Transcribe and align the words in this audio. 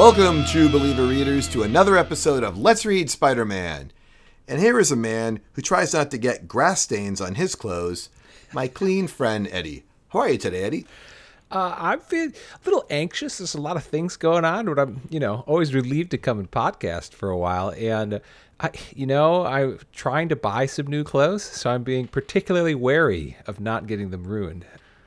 Welcome, 0.00 0.46
true 0.46 0.70
believer 0.70 1.04
readers, 1.04 1.46
to 1.48 1.62
another 1.62 1.94
episode 1.98 2.42
of 2.42 2.56
Let's 2.56 2.86
Read 2.86 3.10
Spider 3.10 3.44
Man. 3.44 3.92
And 4.48 4.58
here 4.58 4.80
is 4.80 4.90
a 4.90 4.96
man 4.96 5.40
who 5.52 5.60
tries 5.60 5.92
not 5.92 6.10
to 6.10 6.16
get 6.16 6.48
grass 6.48 6.80
stains 6.80 7.20
on 7.20 7.34
his 7.34 7.54
clothes, 7.54 8.08
my 8.54 8.66
clean 8.66 9.08
friend 9.08 9.46
Eddie. 9.52 9.84
How 10.08 10.20
are 10.20 10.30
you 10.30 10.38
today, 10.38 10.62
Eddie? 10.62 10.86
Uh, 11.50 11.74
I'm 11.76 12.00
feeling 12.00 12.32
a 12.32 12.58
little 12.64 12.86
anxious. 12.88 13.36
There's 13.36 13.54
a 13.54 13.60
lot 13.60 13.76
of 13.76 13.84
things 13.84 14.16
going 14.16 14.46
on, 14.46 14.64
but 14.64 14.78
I'm, 14.78 15.02
you 15.10 15.20
know, 15.20 15.44
always 15.46 15.74
relieved 15.74 16.12
to 16.12 16.18
come 16.18 16.38
and 16.38 16.50
podcast 16.50 17.12
for 17.12 17.28
a 17.28 17.36
while. 17.36 17.74
And 17.76 18.22
I, 18.58 18.70
you 18.96 19.04
know, 19.04 19.44
I'm 19.44 19.80
trying 19.92 20.30
to 20.30 20.36
buy 20.36 20.64
some 20.64 20.86
new 20.86 21.04
clothes, 21.04 21.42
so 21.42 21.68
I'm 21.68 21.82
being 21.82 22.08
particularly 22.08 22.74
wary 22.74 23.36
of 23.46 23.60
not 23.60 23.86
getting 23.86 24.08
them 24.08 24.24
ruined. 24.24 24.64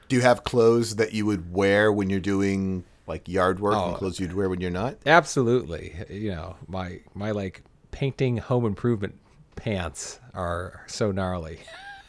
Do 0.08 0.16
you 0.16 0.22
have 0.22 0.44
clothes 0.44 0.98
that 0.98 1.14
you 1.14 1.26
would 1.26 1.52
wear 1.52 1.92
when 1.92 2.12
you're 2.12 2.20
doing 2.20 2.84
like 3.08 3.28
yard 3.28 3.60
work 3.60 3.76
oh, 3.76 3.90
and 3.90 3.98
clothes 3.98 4.20
you'd 4.20 4.34
wear 4.34 4.50
when 4.50 4.62
you're 4.62 4.72
not? 4.72 4.98
Absolutely. 5.06 5.96
You 6.10 6.32
know, 6.32 6.56
my 6.68 7.00
my 7.14 7.32
like 7.32 7.64
painting 7.92 8.38
home 8.38 8.66
improvement 8.66 9.20
pants 9.56 10.20
are 10.34 10.84
so 10.88 11.12
gnarly. 11.12 11.60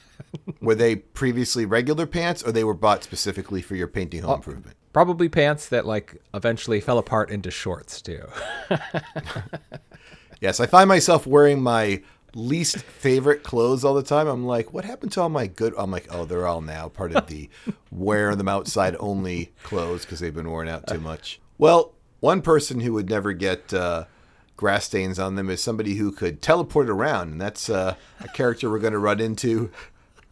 were 0.61 0.75
they 0.75 0.97
previously 0.97 1.65
regular 1.67 2.07
pants 2.07 2.43
or 2.43 2.53
they 2.53 2.65
were 2.65 2.75
bought 2.75 3.03
specifically 3.03 3.63
for 3.63 3.77
your 3.77 3.89
painting 3.89 4.23
home 4.23 4.31
oh, 4.31 4.35
improvement? 4.37 4.77
Probably 4.93 5.29
pants 5.29 5.69
that 5.69 5.87
like 5.87 6.21
eventually 6.33 6.81
fell 6.81 6.99
apart 6.99 7.31
into 7.31 7.51
shorts 7.51 8.01
too. 8.01 8.27
yes, 10.41 10.61
I 10.61 10.67
find 10.67 10.89
myself 10.89 11.27
wearing 11.27 11.63
my 11.63 12.03
least 12.35 12.79
favorite 12.79 13.43
clothes 13.43 13.85
all 13.85 13.95
the 13.95 14.03
time. 14.03 14.27
I'm 14.27 14.45
like, 14.45 14.73
what 14.73 14.85
happened 14.85 15.13
to 15.13 15.23
all 15.23 15.29
my 15.29 15.47
good? 15.47 15.75
I'm 15.77 15.91
like, 15.91 16.07
oh, 16.11 16.25
they're 16.25 16.47
all 16.47 16.61
now 16.61 16.89
part 16.89 17.15
of 17.15 17.27
the 17.27 17.49
wear 17.91 18.35
them 18.35 18.49
outside 18.49 18.97
only 18.99 19.53
clothes 19.63 20.05
because 20.05 20.21
they've 20.21 20.35
been 20.35 20.51
worn 20.51 20.69
out 20.69 20.87
too 20.87 21.01
much. 21.01 21.41
Well, 21.59 21.95
one 22.21 22.43
person 22.43 22.81
who 22.81 22.93
would 22.95 23.09
never 23.09 23.33
get 23.33 23.73
uh, 23.73 24.05
grass 24.57 24.85
stains 24.85 25.19
on 25.19 25.35
them 25.35 25.51
is 25.51 25.63
somebody 25.63 25.95
who 25.95 26.13
could 26.13 26.43
teleport 26.43 26.89
around, 26.89 27.33
and 27.33 27.41
that's 27.41 27.69
uh, 27.69 27.95
a 28.21 28.29
character 28.29 28.71
we're 28.71 28.79
going 28.79 28.93
to 28.93 28.99
run 28.99 29.21
into 29.21 29.71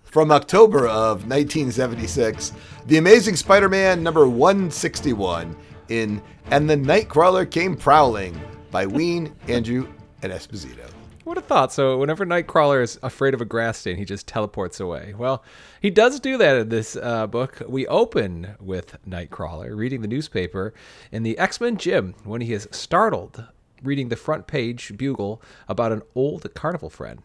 from 0.04 0.30
October 0.30 0.86
of 0.86 1.26
1976, 1.26 2.52
The 2.86 2.98
Amazing 2.98 3.36
Spider-Man 3.36 4.02
number 4.02 4.28
161 4.28 5.56
in 5.88 6.20
And 6.50 6.68
the 6.68 6.76
Nightcrawler 6.76 7.50
Came 7.50 7.74
Prowling 7.74 8.38
by 8.70 8.84
Wein, 8.84 9.34
Andru, 9.46 9.90
and 10.22 10.30
Esposito. 10.30 10.91
What 11.24 11.38
a 11.38 11.40
thought. 11.40 11.72
So, 11.72 11.98
whenever 11.98 12.26
Nightcrawler 12.26 12.82
is 12.82 12.98
afraid 13.00 13.32
of 13.32 13.40
a 13.40 13.44
grass 13.44 13.78
stain, 13.78 13.96
he 13.96 14.04
just 14.04 14.26
teleports 14.26 14.80
away. 14.80 15.14
Well, 15.16 15.44
he 15.80 15.88
does 15.88 16.18
do 16.18 16.36
that 16.38 16.56
in 16.56 16.68
this 16.68 16.96
uh, 16.96 17.28
book. 17.28 17.62
We 17.68 17.86
open 17.86 18.56
with 18.58 18.98
Nightcrawler 19.08 19.76
reading 19.76 20.02
the 20.02 20.08
newspaper 20.08 20.74
in 21.12 21.22
the 21.22 21.38
X 21.38 21.60
Men 21.60 21.76
gym 21.76 22.16
when 22.24 22.40
he 22.40 22.52
is 22.52 22.68
startled 22.72 23.44
reading 23.82 24.08
the 24.08 24.16
front 24.16 24.48
page 24.48 24.96
bugle 24.96 25.40
about 25.68 25.92
an 25.92 26.02
old 26.16 26.52
carnival 26.54 26.90
friend. 26.90 27.22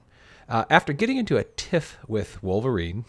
Uh, 0.48 0.66
after 0.70 0.94
getting 0.94 1.18
into 1.18 1.38
a 1.38 1.44
tiff 1.44 1.98
with 2.08 2.42
Wolverine, 2.44 3.06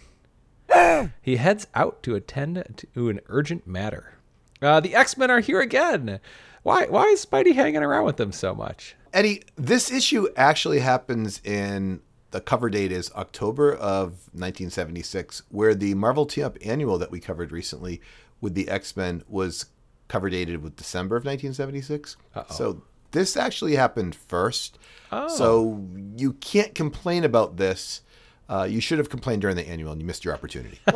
he 1.21 1.37
heads 1.37 1.67
out 1.75 2.03
to 2.03 2.15
attend 2.15 2.87
to 2.95 3.09
an 3.11 3.21
urgent 3.27 3.67
matter. 3.67 4.15
Uh, 4.63 4.81
the 4.81 4.95
X 4.95 5.19
Men 5.19 5.31
are 5.31 5.41
here 5.41 5.61
again. 5.61 6.19
Why? 6.63 6.87
Why 6.87 7.05
is 7.05 7.25
Spidey 7.25 7.55
hanging 7.55 7.83
around 7.83 8.05
with 8.05 8.17
them 8.17 8.33
so 8.33 8.55
much? 8.55 8.97
Eddie, 9.13 9.43
this 9.57 9.91
issue 9.91 10.29
actually 10.37 10.81
happens 10.81 11.41
in 11.45 12.01
the 12.31 12.41
cover 12.41 12.69
date 12.69 12.93
is 12.93 13.11
October 13.15 13.73
of 13.73 14.11
1976, 14.33 15.43
where 15.49 15.75
the 15.75 15.95
Marvel 15.95 16.27
Team 16.27 16.45
Up 16.45 16.59
annual 16.63 16.99
that 16.99 17.11
we 17.11 17.21
covered 17.21 17.53
recently 17.53 18.01
with 18.41 18.55
the 18.55 18.69
X 18.69 18.97
Men 18.97 19.23
was 19.29 19.67
cover 20.09 20.29
dated 20.31 20.63
with 20.63 20.77
December 20.77 21.17
of 21.17 21.25
1976. 21.25 22.17
Uh-oh. 22.35 22.55
So 22.55 22.83
this 23.13 23.37
actually 23.37 23.77
happened 23.77 24.15
first. 24.15 24.79
Oh. 25.11 25.29
So 25.29 25.87
you 26.17 26.35
can't 26.35 26.75
complain 26.75 27.25
about 27.25 27.57
this. 27.57 28.03
Uh, 28.49 28.65
you 28.69 28.81
should 28.81 28.99
have 28.99 29.11
complained 29.11 29.43
during 29.43 29.57
the 29.57 29.69
annual 29.69 29.93
and 29.93 30.01
you 30.01 30.07
missed 30.07 30.25
your 30.25 30.33
opportunity. 30.33 30.79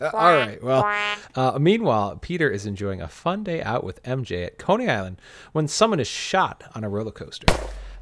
All 0.00 0.10
right. 0.12 0.62
Well, 0.62 0.82
uh, 1.36 1.58
meanwhile, 1.58 2.16
Peter 2.16 2.50
is 2.50 2.66
enjoying 2.66 3.00
a 3.00 3.08
fun 3.08 3.44
day 3.44 3.62
out 3.62 3.84
with 3.84 4.02
MJ 4.02 4.44
at 4.46 4.58
Coney 4.58 4.88
Island 4.88 5.20
when 5.52 5.68
someone 5.68 6.00
is 6.00 6.08
shot 6.08 6.64
on 6.74 6.82
a 6.82 6.88
roller 6.88 7.12
coaster. 7.12 7.46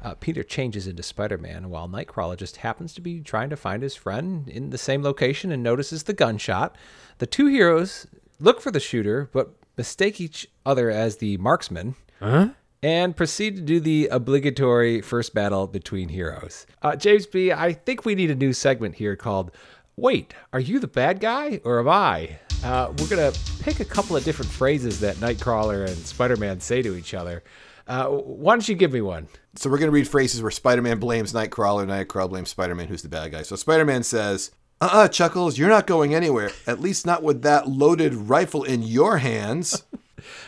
Uh, 0.03 0.13
Peter 0.15 0.43
changes 0.43 0.87
into 0.87 1.01
Spider 1.01 1.37
Man 1.37 1.69
while 1.69 1.87
Nightcrawler 1.87 2.37
just 2.37 2.57
happens 2.57 2.93
to 2.93 3.01
be 3.01 3.21
trying 3.21 3.49
to 3.49 3.55
find 3.55 3.81
his 3.81 3.95
friend 3.95 4.47
in 4.47 4.69
the 4.69 4.77
same 4.77 5.01
location 5.01 5.51
and 5.51 5.63
notices 5.63 6.03
the 6.03 6.13
gunshot. 6.13 6.75
The 7.17 7.25
two 7.25 7.47
heroes 7.47 8.05
look 8.39 8.61
for 8.61 8.71
the 8.71 8.79
shooter, 8.79 9.29
but 9.33 9.53
mistake 9.77 10.21
each 10.21 10.47
other 10.65 10.89
as 10.91 11.17
the 11.17 11.37
marksman. 11.37 11.95
Huh? 12.19 12.49
And 12.85 13.17
proceed 13.17 13.55
to 13.55 13.63
do 13.63 13.79
the 13.79 14.07
obligatory 14.09 15.01
first 15.01 15.33
battle 15.33 15.65
between 15.65 16.07
heroes. 16.07 16.67
Uh, 16.83 16.95
James 16.95 17.25
B., 17.25 17.51
I 17.51 17.73
think 17.73 18.05
we 18.05 18.13
need 18.13 18.29
a 18.29 18.35
new 18.35 18.53
segment 18.53 18.93
here 18.93 19.15
called 19.15 19.49
Wait, 19.95 20.35
are 20.53 20.59
you 20.59 20.77
the 20.77 20.87
bad 20.87 21.19
guy 21.19 21.59
or 21.63 21.79
am 21.79 21.89
I? 21.89 22.37
Uh, 22.63 22.93
we're 22.99 23.07
going 23.07 23.33
to 23.33 23.39
pick 23.63 23.79
a 23.79 23.85
couple 23.85 24.15
of 24.15 24.23
different 24.23 24.51
phrases 24.51 24.99
that 24.99 25.15
Nightcrawler 25.15 25.87
and 25.87 25.97
Spider 25.97 26.37
Man 26.37 26.59
say 26.59 26.83
to 26.83 26.95
each 26.95 27.15
other. 27.15 27.43
Uh, 27.87 28.05
why 28.09 28.53
don't 28.53 28.69
you 28.69 28.75
give 28.75 28.93
me 28.93 29.01
one? 29.01 29.29
So 29.55 29.67
we're 29.71 29.79
going 29.79 29.89
to 29.89 29.95
read 29.95 30.07
phrases 30.07 30.43
where 30.43 30.51
Spider 30.51 30.83
Man 30.83 30.99
blames 30.99 31.33
Nightcrawler, 31.33 31.87
Nightcrawler 31.87 32.29
blames 32.29 32.49
Spider 32.49 32.75
Man, 32.75 32.87
who's 32.87 33.01
the 33.01 33.09
bad 33.09 33.31
guy. 33.31 33.41
So 33.41 33.55
Spider 33.55 33.85
Man 33.85 34.03
says, 34.03 34.51
uh 34.79 34.89
uh-uh, 34.91 35.07
Chuckles, 35.07 35.57
you're 35.57 35.69
not 35.69 35.87
going 35.87 36.13
anywhere. 36.13 36.51
At 36.67 36.81
least 36.81 37.03
not 37.03 37.23
with 37.23 37.41
that 37.41 37.67
loaded 37.67 38.13
rifle 38.13 38.63
in 38.63 38.83
your 38.83 39.17
hands. 39.17 39.81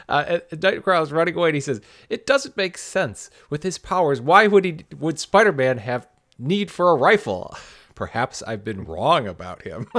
Uh, 0.07 0.40
Nightcrawler 0.51 1.03
is 1.03 1.12
running 1.12 1.35
away, 1.35 1.50
and 1.50 1.56
he 1.56 1.62
says, 1.62 1.81
"It 2.09 2.25
doesn't 2.25 2.57
make 2.57 2.78
sense 2.78 3.29
with 3.50 3.63
his 3.63 3.78
powers. 3.78 4.22
Why 4.22 4.47
would 4.47 4.66
he? 4.66 4.85
Would 4.97 5.19
Spider-Man 5.19 5.79
have 5.79 6.07
need 6.40 6.72
for 6.72 6.91
a 6.91 6.95
rifle? 6.95 7.56
Perhaps 7.95 8.41
I've 8.44 8.63
been 8.63 8.84
wrong 8.85 9.28
about 9.28 9.63
him." 9.63 9.88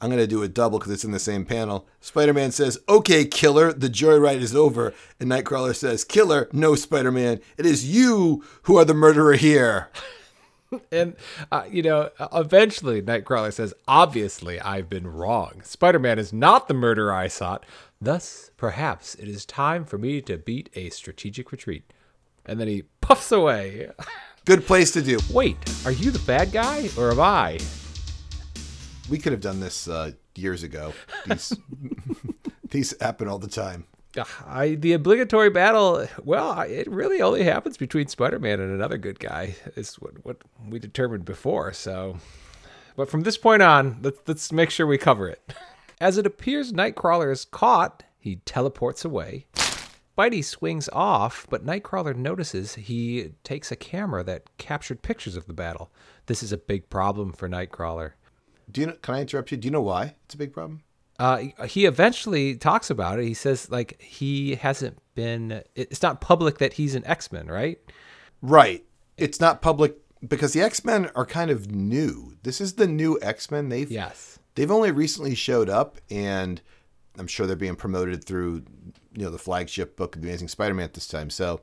I'm 0.00 0.08
going 0.08 0.18
to 0.18 0.26
do 0.26 0.42
a 0.42 0.48
double 0.48 0.78
because 0.78 0.92
it's 0.92 1.04
in 1.04 1.10
the 1.10 1.18
same 1.18 1.44
panel. 1.44 1.86
Spider 2.00 2.32
Man 2.32 2.52
says, 2.52 2.78
Okay, 2.88 3.26
killer, 3.26 3.72
the 3.72 3.90
joyride 3.90 4.40
is 4.40 4.56
over. 4.56 4.94
And 5.18 5.30
Nightcrawler 5.30 5.76
says, 5.76 6.04
Killer, 6.04 6.48
no, 6.52 6.74
Spider 6.74 7.12
Man, 7.12 7.40
it 7.58 7.66
is 7.66 7.86
you 7.86 8.42
who 8.62 8.78
are 8.78 8.84
the 8.86 8.94
murderer 8.94 9.34
here. 9.34 9.90
and, 10.92 11.16
uh, 11.52 11.64
you 11.70 11.82
know, 11.82 12.08
eventually 12.32 13.02
Nightcrawler 13.02 13.52
says, 13.52 13.74
Obviously, 13.86 14.58
I've 14.58 14.88
been 14.88 15.06
wrong. 15.06 15.60
Spider 15.64 15.98
Man 15.98 16.18
is 16.18 16.32
not 16.32 16.66
the 16.66 16.74
murderer 16.74 17.12
I 17.12 17.28
sought. 17.28 17.66
Thus, 18.02 18.50
perhaps 18.56 19.14
it 19.16 19.28
is 19.28 19.44
time 19.44 19.84
for 19.84 19.98
me 19.98 20.22
to 20.22 20.38
beat 20.38 20.70
a 20.74 20.88
strategic 20.88 21.52
retreat. 21.52 21.92
And 22.46 22.58
then 22.58 22.66
he 22.66 22.84
puffs 23.02 23.30
away. 23.30 23.90
Good 24.46 24.66
place 24.66 24.90
to 24.92 25.02
do. 25.02 25.18
Wait, 25.30 25.58
are 25.84 25.92
you 25.92 26.10
the 26.10 26.18
bad 26.20 26.50
guy 26.50 26.88
or 26.96 27.10
am 27.10 27.20
I? 27.20 27.58
We 29.10 29.18
could 29.18 29.32
have 29.32 29.42
done 29.42 29.60
this 29.60 29.86
uh, 29.86 30.12
years 30.34 30.62
ago. 30.62 30.94
These, 31.26 31.52
these 32.70 32.94
happen 33.02 33.28
all 33.28 33.38
the 33.38 33.48
time. 33.48 33.84
I, 34.46 34.76
the 34.76 34.94
obligatory 34.94 35.50
battle, 35.50 36.08
well, 36.24 36.58
it 36.62 36.90
really 36.90 37.20
only 37.20 37.42
happens 37.42 37.76
between 37.76 38.08
Spider-Man 38.08 38.60
and 38.60 38.72
another 38.72 38.96
good 38.96 39.20
guy. 39.20 39.56
Is 39.76 39.96
what, 39.96 40.24
what 40.24 40.38
we 40.66 40.78
determined 40.78 41.26
before. 41.26 41.74
So, 41.74 42.16
but 42.96 43.10
from 43.10 43.24
this 43.24 43.36
point 43.36 43.60
on, 43.60 43.98
let's, 44.00 44.20
let's 44.26 44.52
make 44.52 44.70
sure 44.70 44.86
we 44.86 44.96
cover 44.96 45.28
it. 45.28 45.52
As 46.00 46.16
it 46.16 46.24
appears 46.24 46.72
Nightcrawler 46.72 47.30
is 47.30 47.44
caught, 47.44 48.04
he 48.18 48.36
teleports 48.46 49.04
away. 49.04 49.44
Spidey 49.54 50.42
swings 50.42 50.88
off, 50.94 51.46
but 51.50 51.64
Nightcrawler 51.64 52.16
notices 52.16 52.74
he 52.74 53.32
takes 53.44 53.70
a 53.70 53.76
camera 53.76 54.24
that 54.24 54.48
captured 54.56 55.02
pictures 55.02 55.36
of 55.36 55.46
the 55.46 55.52
battle. 55.52 55.90
This 56.24 56.42
is 56.42 56.52
a 56.52 56.58
big 56.58 56.88
problem 56.88 57.32
for 57.32 57.50
Nightcrawler. 57.50 58.12
Do 58.70 58.80
you 58.80 58.86
know, 58.88 58.96
can 59.02 59.14
I 59.14 59.20
interrupt 59.20 59.50
you? 59.50 59.58
Do 59.58 59.66
you 59.66 59.72
know 59.72 59.82
why 59.82 60.14
it's 60.24 60.34
a 60.34 60.38
big 60.38 60.54
problem? 60.54 60.82
Uh, 61.18 61.48
he 61.66 61.84
eventually 61.84 62.56
talks 62.56 62.88
about 62.88 63.18
it. 63.18 63.26
He 63.26 63.34
says 63.34 63.70
like 63.70 64.00
he 64.00 64.54
hasn't 64.54 64.98
been. 65.14 65.62
It's 65.74 66.02
not 66.02 66.22
public 66.22 66.58
that 66.58 66.74
he's 66.74 66.94
an 66.94 67.04
X 67.06 67.30
Men, 67.30 67.46
right? 67.46 67.78
Right. 68.40 68.84
It's 69.18 69.38
not 69.38 69.60
public 69.60 69.96
because 70.26 70.54
the 70.54 70.62
X 70.62 70.82
Men 70.82 71.10
are 71.14 71.26
kind 71.26 71.50
of 71.50 71.70
new. 71.70 72.36
This 72.42 72.58
is 72.60 72.74
the 72.74 72.86
new 72.86 73.18
X 73.20 73.50
Men. 73.50 73.68
They've 73.68 73.90
yes 73.90 74.39
they've 74.54 74.70
only 74.70 74.90
recently 74.90 75.34
showed 75.34 75.68
up, 75.68 75.98
and 76.10 76.60
I'm 77.18 77.26
sure 77.26 77.46
they're 77.46 77.56
being 77.56 77.76
promoted 77.76 78.24
through 78.24 78.64
you 79.14 79.24
know 79.24 79.30
the 79.30 79.38
flagship 79.38 79.96
book 79.96 80.16
of 80.16 80.22
the 80.22 80.28
Amazing 80.28 80.48
Spider-Man 80.48 80.84
at 80.84 80.94
this 80.94 81.08
time. 81.08 81.30
So 81.30 81.60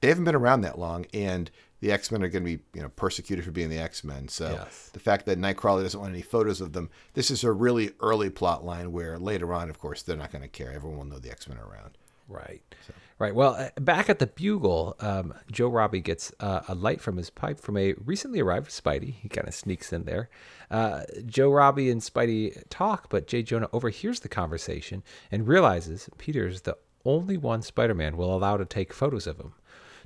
they 0.00 0.08
haven't 0.08 0.24
been 0.24 0.34
around 0.34 0.62
that 0.62 0.78
long, 0.78 1.06
and 1.14 1.50
the 1.80 1.92
X 1.92 2.10
Men 2.10 2.22
are 2.22 2.28
going 2.28 2.44
to 2.44 2.56
be 2.56 2.62
you 2.74 2.82
know 2.82 2.88
persecuted 2.90 3.44
for 3.44 3.50
being 3.50 3.70
the 3.70 3.78
X 3.78 4.04
Men. 4.04 4.28
So 4.28 4.52
yes. 4.52 4.90
the 4.92 5.00
fact 5.00 5.26
that 5.26 5.38
Nightcrawler 5.38 5.82
doesn't 5.82 6.00
want 6.00 6.12
any 6.12 6.22
photos 6.22 6.60
of 6.60 6.72
them, 6.72 6.90
this 7.14 7.30
is 7.30 7.44
a 7.44 7.52
really 7.52 7.90
early 8.00 8.30
plot 8.30 8.64
line 8.64 8.92
where 8.92 9.18
later 9.18 9.52
on, 9.52 9.70
of 9.70 9.78
course, 9.78 10.02
they're 10.02 10.16
not 10.16 10.32
going 10.32 10.42
to 10.42 10.48
care. 10.48 10.72
Everyone 10.72 10.98
will 10.98 11.04
know 11.06 11.18
the 11.18 11.30
X 11.30 11.48
Men 11.48 11.58
are 11.58 11.66
around. 11.66 11.96
Right. 12.28 12.62
So. 12.86 12.94
Right. 13.16 13.34
Well, 13.34 13.54
uh, 13.54 13.68
back 13.80 14.10
at 14.10 14.18
the 14.18 14.26
Bugle, 14.26 14.96
um, 14.98 15.34
Joe 15.50 15.68
Robbie 15.68 16.00
gets 16.00 16.32
uh, 16.40 16.62
a 16.66 16.74
light 16.74 17.00
from 17.00 17.16
his 17.16 17.30
pipe 17.30 17.60
from 17.60 17.76
a 17.76 17.94
recently 18.04 18.40
arrived 18.40 18.70
Spidey. 18.70 19.14
He 19.14 19.28
kind 19.28 19.46
of 19.46 19.54
sneaks 19.54 19.92
in 19.92 20.04
there. 20.04 20.28
Uh, 20.68 21.02
Joe 21.24 21.52
Robbie 21.52 21.90
and 21.90 22.00
Spidey 22.00 22.60
talk, 22.70 23.08
but 23.10 23.28
Jay 23.28 23.44
Jonah 23.44 23.68
overhears 23.72 24.20
the 24.20 24.28
conversation 24.28 25.04
and 25.30 25.46
realizes 25.46 26.08
Peter's 26.18 26.62
the 26.62 26.76
only 27.04 27.36
one 27.36 27.62
Spider 27.62 27.94
Man 27.94 28.16
will 28.16 28.34
allow 28.34 28.56
to 28.56 28.64
take 28.64 28.92
photos 28.92 29.28
of 29.28 29.38
him. 29.38 29.52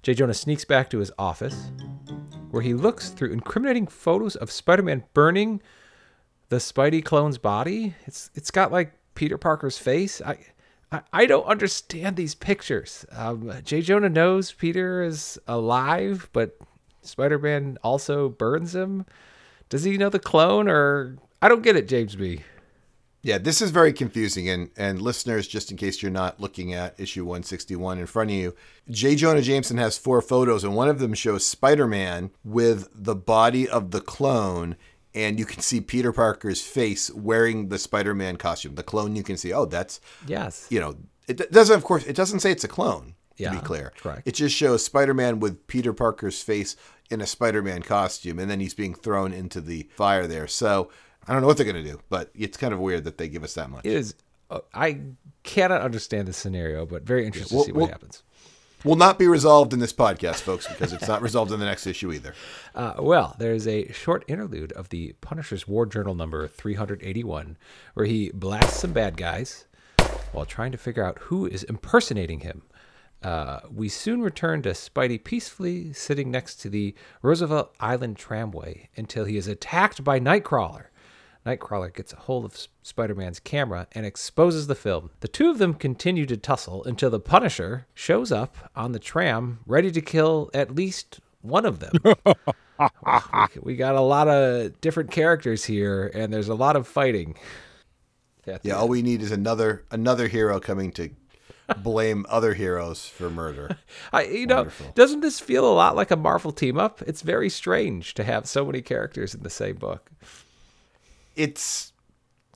Jay 0.02 0.12
Jonah 0.12 0.34
sneaks 0.34 0.66
back 0.66 0.90
to 0.90 0.99
his 0.99 1.10
office, 1.19 1.70
where 2.50 2.62
he 2.62 2.75
looks 2.75 3.08
through 3.08 3.32
incriminating 3.32 3.87
photos 3.87 4.37
of 4.37 4.50
Spider 4.50 4.82
Man 4.82 5.05
burning 5.14 5.62
the 6.50 6.56
Spidey 6.56 7.02
clone's 7.02 7.38
body. 7.38 7.94
It's 8.06 8.31
it's 8.34 8.50
got 8.50 8.70
like 8.70 8.93
Peter 9.14 9.38
Parker's 9.38 9.78
face. 9.78 10.20
I 10.20 10.38
I, 10.90 11.02
I 11.12 11.26
don't 11.26 11.44
understand 11.46 12.17
these 12.17 12.35
pictures. 12.35 13.05
Um, 13.12 13.52
J. 13.64 13.82
Jonah 13.82 14.08
knows 14.08 14.52
Peter 14.52 15.02
is 15.02 15.38
alive, 15.46 16.29
but 16.32 16.58
Spider 17.02 17.38
Man 17.38 17.79
also 17.82 18.29
burns 18.29 18.75
him. 18.75 19.06
Does 19.69 19.85
he 19.85 19.99
know 19.99 20.08
the 20.08 20.19
clone, 20.19 20.69
or 20.69 21.19
I 21.43 21.49
don't 21.49 21.62
get 21.62 21.76
it, 21.76 21.88
James 21.88 22.17
B. 22.17 22.43
Yeah, 23.20 23.38
this 23.38 23.61
is 23.61 23.70
very 23.70 23.93
confusing. 23.93 24.49
And, 24.49 24.70
and 24.76 25.02
listeners, 25.02 25.49
just 25.49 25.70
in 25.70 25.76
case 25.76 26.02
you're 26.02 26.11
not 26.11 26.40
looking 26.40 26.73
at 26.73 26.99
issue 26.99 27.25
161 27.25 27.99
in 27.99 28.06
front 28.06 28.31
of 28.31 28.37
you, 28.37 28.55
J. 28.88 29.17
Jonah 29.17 29.43
Jameson 29.43 29.76
has 29.76 29.99
four 29.99 30.23
photos, 30.23 30.64
and 30.64 30.75
one 30.75 30.88
of 30.88 30.99
them 30.99 31.14
shows 31.14 31.44
Spider 31.44 31.87
Man 31.87 32.31
with 32.44 32.88
the 32.94 33.17
body 33.17 33.69
of 33.69 33.91
the 33.91 34.00
clone. 34.00 34.76
And 35.14 35.38
you 35.38 35.46
can 35.46 35.60
see 35.62 35.81
Peter 35.81 36.12
Parker's 36.12 36.60
face 36.60 37.10
wearing 37.12 37.69
the 37.70 37.78
Spider 37.78 38.14
Man 38.14 38.37
costume. 38.37 38.75
The 38.75 38.82
clone, 38.82 39.16
you 39.16 39.22
can 39.22 39.37
see, 39.37 39.52
oh, 39.52 39.64
that's, 39.64 40.00
Yes. 40.26 40.66
you 40.70 40.81
know, 40.81 40.96
it 41.26 41.50
doesn't, 41.50 41.75
of 41.76 41.84
course, 41.84 42.05
it 42.06 42.14
doesn't 42.16 42.40
say 42.40 42.50
it's 42.52 42.64
a 42.64 42.69
clone, 42.69 43.14
to 43.37 43.43
Yeah, 43.44 43.50
be 43.55 43.58
clear. 43.60 43.93
correct. 43.99 44.22
It 44.26 44.32
just 44.34 44.55
shows 44.55 44.84
Spider 44.84 45.14
Man 45.14 45.40
with 45.40 45.66
Peter 45.66 45.93
Parker's 45.93 46.43
face 46.43 46.76
in 47.10 47.20
a 47.20 47.26
Spider 47.26 47.62
Man 47.62 47.82
costume, 47.82 48.38
and 48.38 48.50
then 48.50 48.60
he's 48.60 48.75
being 48.75 48.94
thrown 48.94 49.32
into 49.32 49.60
the 49.62 49.88
fire 49.96 50.26
there. 50.26 50.46
So 50.46 50.90
I 51.26 51.32
don't 51.32 51.40
know 51.40 51.46
what 51.49 51.56
they're 51.56 51.70
going 51.70 51.82
to 51.84 51.90
do, 51.90 52.00
but 52.10 52.31
it's 52.34 52.56
kind 52.58 52.75
of 52.75 52.78
weird 52.78 53.05
that 53.05 53.16
they 53.19 53.28
give 53.28 53.44
us 53.44 53.55
that 53.55 53.70
much. 53.70 53.84
It 53.87 53.93
is. 53.94 54.14
Uh, 54.50 54.60
I 54.75 55.00
cannot 55.43 55.81
understand 55.82 56.28
the 56.28 56.32
scenario, 56.32 56.87
but 56.87 57.02
very 57.02 57.26
interested 57.26 57.55
well- 57.55 57.64
to 57.64 57.69
see 57.69 57.72
what 57.72 57.81
well- 57.81 57.88
happens. 57.88 58.22
Will 58.84 58.96
not 58.96 59.19
be 59.19 59.26
resolved 59.26 59.72
in 59.72 59.80
this 59.80 59.92
podcast, 59.92 60.36
folks, 60.36 60.69
because 60.69 60.92
it's 60.92 61.08
not 61.08 61.20
resolved 61.28 61.50
in 61.50 61.58
the 61.58 61.66
next 61.66 61.86
issue 61.86 62.12
either. 62.12 62.34
Uh, 62.75 62.94
well, 62.98 63.34
there's 63.38 63.66
a 63.66 63.90
short 63.92 64.25
interlude 64.28 64.72
of 64.72 64.90
the 64.90 65.14
Punisher's 65.20 65.66
War 65.66 65.84
Journal 65.84 66.14
number 66.14 66.46
381, 66.46 67.56
where 67.94 68.06
he 68.06 68.30
blasts 68.32 68.80
some 68.80 68.92
bad 68.92 69.16
guys 69.16 69.66
while 70.32 70.44
trying 70.44 70.72
to 70.72 70.78
figure 70.78 71.04
out 71.04 71.19
who 71.22 71.46
is 71.46 71.64
impersonating 71.64 72.40
him. 72.40 72.62
Uh, 73.22 73.60
we 73.69 73.88
soon 73.88 74.22
return 74.22 74.62
to 74.62 74.70
Spidey 74.70 75.22
peacefully 75.22 75.92
sitting 75.92 76.31
next 76.31 76.56
to 76.56 76.70
the 76.70 76.94
Roosevelt 77.20 77.74
Island 77.81 78.16
tramway 78.16 78.88
until 78.96 79.24
he 79.24 79.36
is 79.36 79.48
attacked 79.48 80.04
by 80.04 80.20
Nightcrawler. 80.20 80.84
Nightcrawler 81.46 81.94
gets 81.94 82.12
a 82.12 82.17
hold 82.17 82.44
of 82.44 82.69
Spider 82.82 83.14
Man's 83.14 83.40
camera 83.40 83.87
and 83.93 84.05
exposes 84.05 84.67
the 84.67 84.75
film. 84.75 85.11
The 85.20 85.29
two 85.29 85.50
of 85.50 85.58
them 85.58 85.75
continue 85.75 86.26
to 86.26 86.37
tussle 86.37 86.85
until 86.85 87.11
the 87.11 87.20
Punisher 87.20 87.87
shows 87.94 88.31
up 88.31 88.56
on 88.76 88.93
the 88.93 88.99
tram, 88.99 89.61
ready 89.67 89.90
to 89.93 90.00
kill 90.00 90.50
at 90.52 90.75
least 90.75 91.20
one 91.40 91.64
of 91.64 91.79
them. 91.81 91.93
we, 93.62 93.76
got 93.76 93.94
a 93.94 94.00
lot 94.00 94.29
of 94.29 94.81
different 94.81 95.11
characters 95.11 95.64
here, 95.64 96.11
and 96.14 96.32
there's 96.32 96.49
a 96.49 96.55
lot 96.55 96.76
of 96.76 96.87
fighting. 96.87 97.37
At 98.46 98.62
the 98.62 98.70
Yeah, 98.70 98.76
all 98.76 98.88
we 98.88 99.02
need 99.02 99.23
is 99.23 99.31
another 99.31 99.84
another 99.91 100.29
hero 100.29 100.58
coming 100.61 100.91
to 100.93 101.11
blame 101.76 102.25
other 102.29 102.55
heroes 102.55 103.06
for 103.06 103.31
murder. 103.31 103.76
I, 104.12 104.25
you 104.25 104.46
know, 104.46 104.69
doesn't 104.94 105.20
this 105.20 105.38
feel 105.41 105.70
a 105.70 105.75
lot 105.75 105.96
like 105.96 106.11
a 106.11 106.17
Marvel 106.17 106.52
team 106.52 106.79
up? 106.79 107.02
It's 107.06 107.23
very 107.23 107.50
strange 107.50 108.14
to 108.14 108.25
have 108.25 108.46
so 108.46 108.64
many 108.64 108.81
characters 108.81 109.34
in 109.34 109.43
the 109.43 109.50
same 109.50 109.76
book. 109.76 110.11
It's 111.38 111.93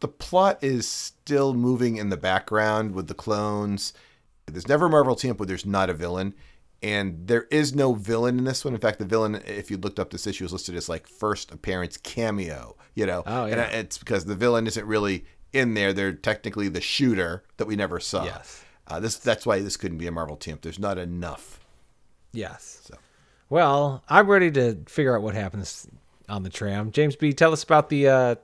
the 0.00 0.08
plot 0.08 0.58
is 0.62 0.88
still 0.88 1.55
moving 1.55 1.96
in 1.96 2.08
the 2.08 2.17
background 2.17 2.94
with 2.94 3.06
the 3.06 3.14
clones. 3.14 3.93
There's 4.46 4.67
never 4.69 4.87
a 4.87 4.90
Marvel 4.90 5.14
team 5.14 5.37
where 5.37 5.46
there's 5.46 5.64
not 5.64 5.88
a 5.88 5.94
villain. 5.94 6.34
And 6.82 7.29
there 7.29 7.44
is 7.44 7.76
no 7.76 7.94
villain 7.94 8.38
in 8.38 8.44
this 8.44 8.64
one. 8.64 8.75
In 8.75 8.81
fact, 8.81 8.99
the 8.99 9.05
villain, 9.05 9.37
if 9.46 9.70
you 9.70 9.76
looked 9.76 10.00
up 10.00 10.11
this 10.11 10.26
issue, 10.26 10.44
is 10.44 10.52
listed 10.52 10.75
as 10.75 10.88
like 10.88 11.06
first 11.06 11.52
appearance 11.52 11.96
cameo. 11.96 12.76
You 12.96 13.06
know, 13.06 13.23
Oh, 13.25 13.44
and 13.44 13.61
it's 13.61 13.99
because 13.99 14.25
the 14.25 14.34
villain 14.34 14.67
isn't 14.67 14.85
really 14.85 15.25
in 15.52 15.75
there. 15.75 15.93
They're 15.93 16.12
technically 16.12 16.69
the 16.69 16.81
shooter 16.81 17.44
that 17.58 17.67
we 17.67 17.76
never 17.76 18.00
saw. 18.00 18.25
Yes. 18.25 18.64
Uh, 18.88 18.99
this 18.99 19.17
that's 19.17 19.46
why 19.46 19.61
this 19.61 19.76
couldn't 19.76 19.99
be 19.99 20.08
a 20.08 20.12
Marvel 20.12 20.37
team. 20.37 20.58
There's 20.61 20.81
not 20.81 20.99
enough. 20.99 21.61
Yes. 22.32 22.81
So. 22.85 22.96
Well, 23.49 24.02
I'm 24.08 24.26
ready 24.26 24.50
to 24.50 24.78
figure 24.88 25.17
out 25.17 25.23
what 25.23 25.35
happens 25.37 25.87
on 26.28 26.43
the 26.43 26.50
tram. 26.50 26.90
James 26.90 27.14
B, 27.14 27.32
tell 27.32 27.52
us 27.52 27.62
about 27.62 27.90
the 27.90 28.08
uh, 28.08 28.35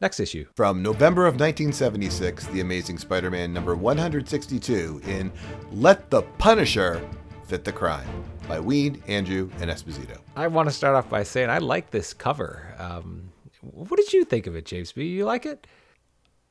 next 0.00 0.20
issue. 0.20 0.46
From 0.54 0.82
November 0.82 1.26
of 1.26 1.34
1976, 1.34 2.46
The 2.46 2.60
Amazing 2.60 2.98
Spider 2.98 3.30
Man 3.30 3.52
number 3.52 3.74
162 3.74 5.00
in 5.06 5.32
Let 5.72 6.10
the 6.10 6.22
Punisher 6.22 7.06
Fit 7.46 7.64
the 7.64 7.72
Crime 7.72 8.08
by 8.48 8.58
Wein, 8.58 9.00
Andru, 9.08 9.50
and 9.60 9.70
Esposito. 9.70 10.18
I 10.34 10.48
want 10.48 10.68
to 10.68 10.74
start 10.74 10.96
off 10.96 11.08
by 11.08 11.22
saying 11.22 11.48
I 11.48 11.58
like 11.58 11.90
this 11.90 12.12
cover. 12.12 12.74
Um, 12.78 13.30
what 13.60 13.96
did 13.96 14.12
you 14.12 14.24
think 14.24 14.46
of 14.46 14.56
it, 14.56 14.64
James 14.64 14.92
B? 14.92 15.06
You 15.06 15.24
like 15.24 15.46
it? 15.46 15.66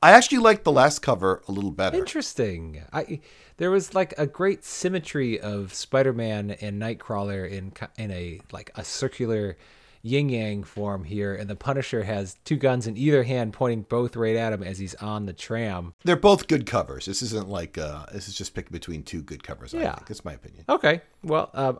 I 0.01 0.11
actually 0.11 0.37
liked 0.37 0.63
the 0.63 0.71
last 0.71 0.99
cover 0.99 1.41
a 1.47 1.51
little 1.51 1.71
better. 1.71 1.97
Interesting. 1.97 2.83
I 2.93 3.21
there 3.57 3.71
was 3.71 3.95
like 3.95 4.13
a 4.17 4.27
great 4.27 4.63
symmetry 4.63 5.39
of 5.39 5.73
Spider-Man 5.73 6.51
and 6.61 6.79
Nightcrawler 6.81 7.49
in 7.49 7.73
in 7.97 8.11
a 8.11 8.39
like 8.51 8.71
a 8.75 8.83
circular 8.83 9.57
yin 10.05 10.29
yang 10.29 10.63
form 10.63 11.03
here, 11.03 11.33
and 11.33 11.49
the 11.49 11.55
Punisher 11.55 12.03
has 12.03 12.35
two 12.45 12.55
guns 12.57 12.85
in 12.87 12.95
either 12.95 13.23
hand, 13.23 13.53
pointing 13.53 13.81
both 13.81 14.15
right 14.15 14.35
at 14.35 14.53
him 14.53 14.61
as 14.63 14.77
he's 14.77 14.95
on 14.95 15.25
the 15.25 15.33
tram. 15.33 15.93
They're 16.03 16.15
both 16.15 16.47
good 16.47 16.65
covers. 16.65 17.05
This 17.05 17.21
isn't 17.21 17.49
like, 17.49 17.77
uh, 17.77 18.05
this 18.13 18.27
is 18.27 18.35
just 18.35 18.53
picked 18.53 18.71
between 18.71 19.03
two 19.03 19.21
good 19.21 19.43
covers. 19.43 19.73
I 19.73 19.79
Yeah. 19.79 19.95
think. 19.95 20.07
That's 20.07 20.23
my 20.23 20.33
opinion. 20.33 20.65
Okay. 20.69 21.01
Well, 21.23 21.49
um, 21.53 21.79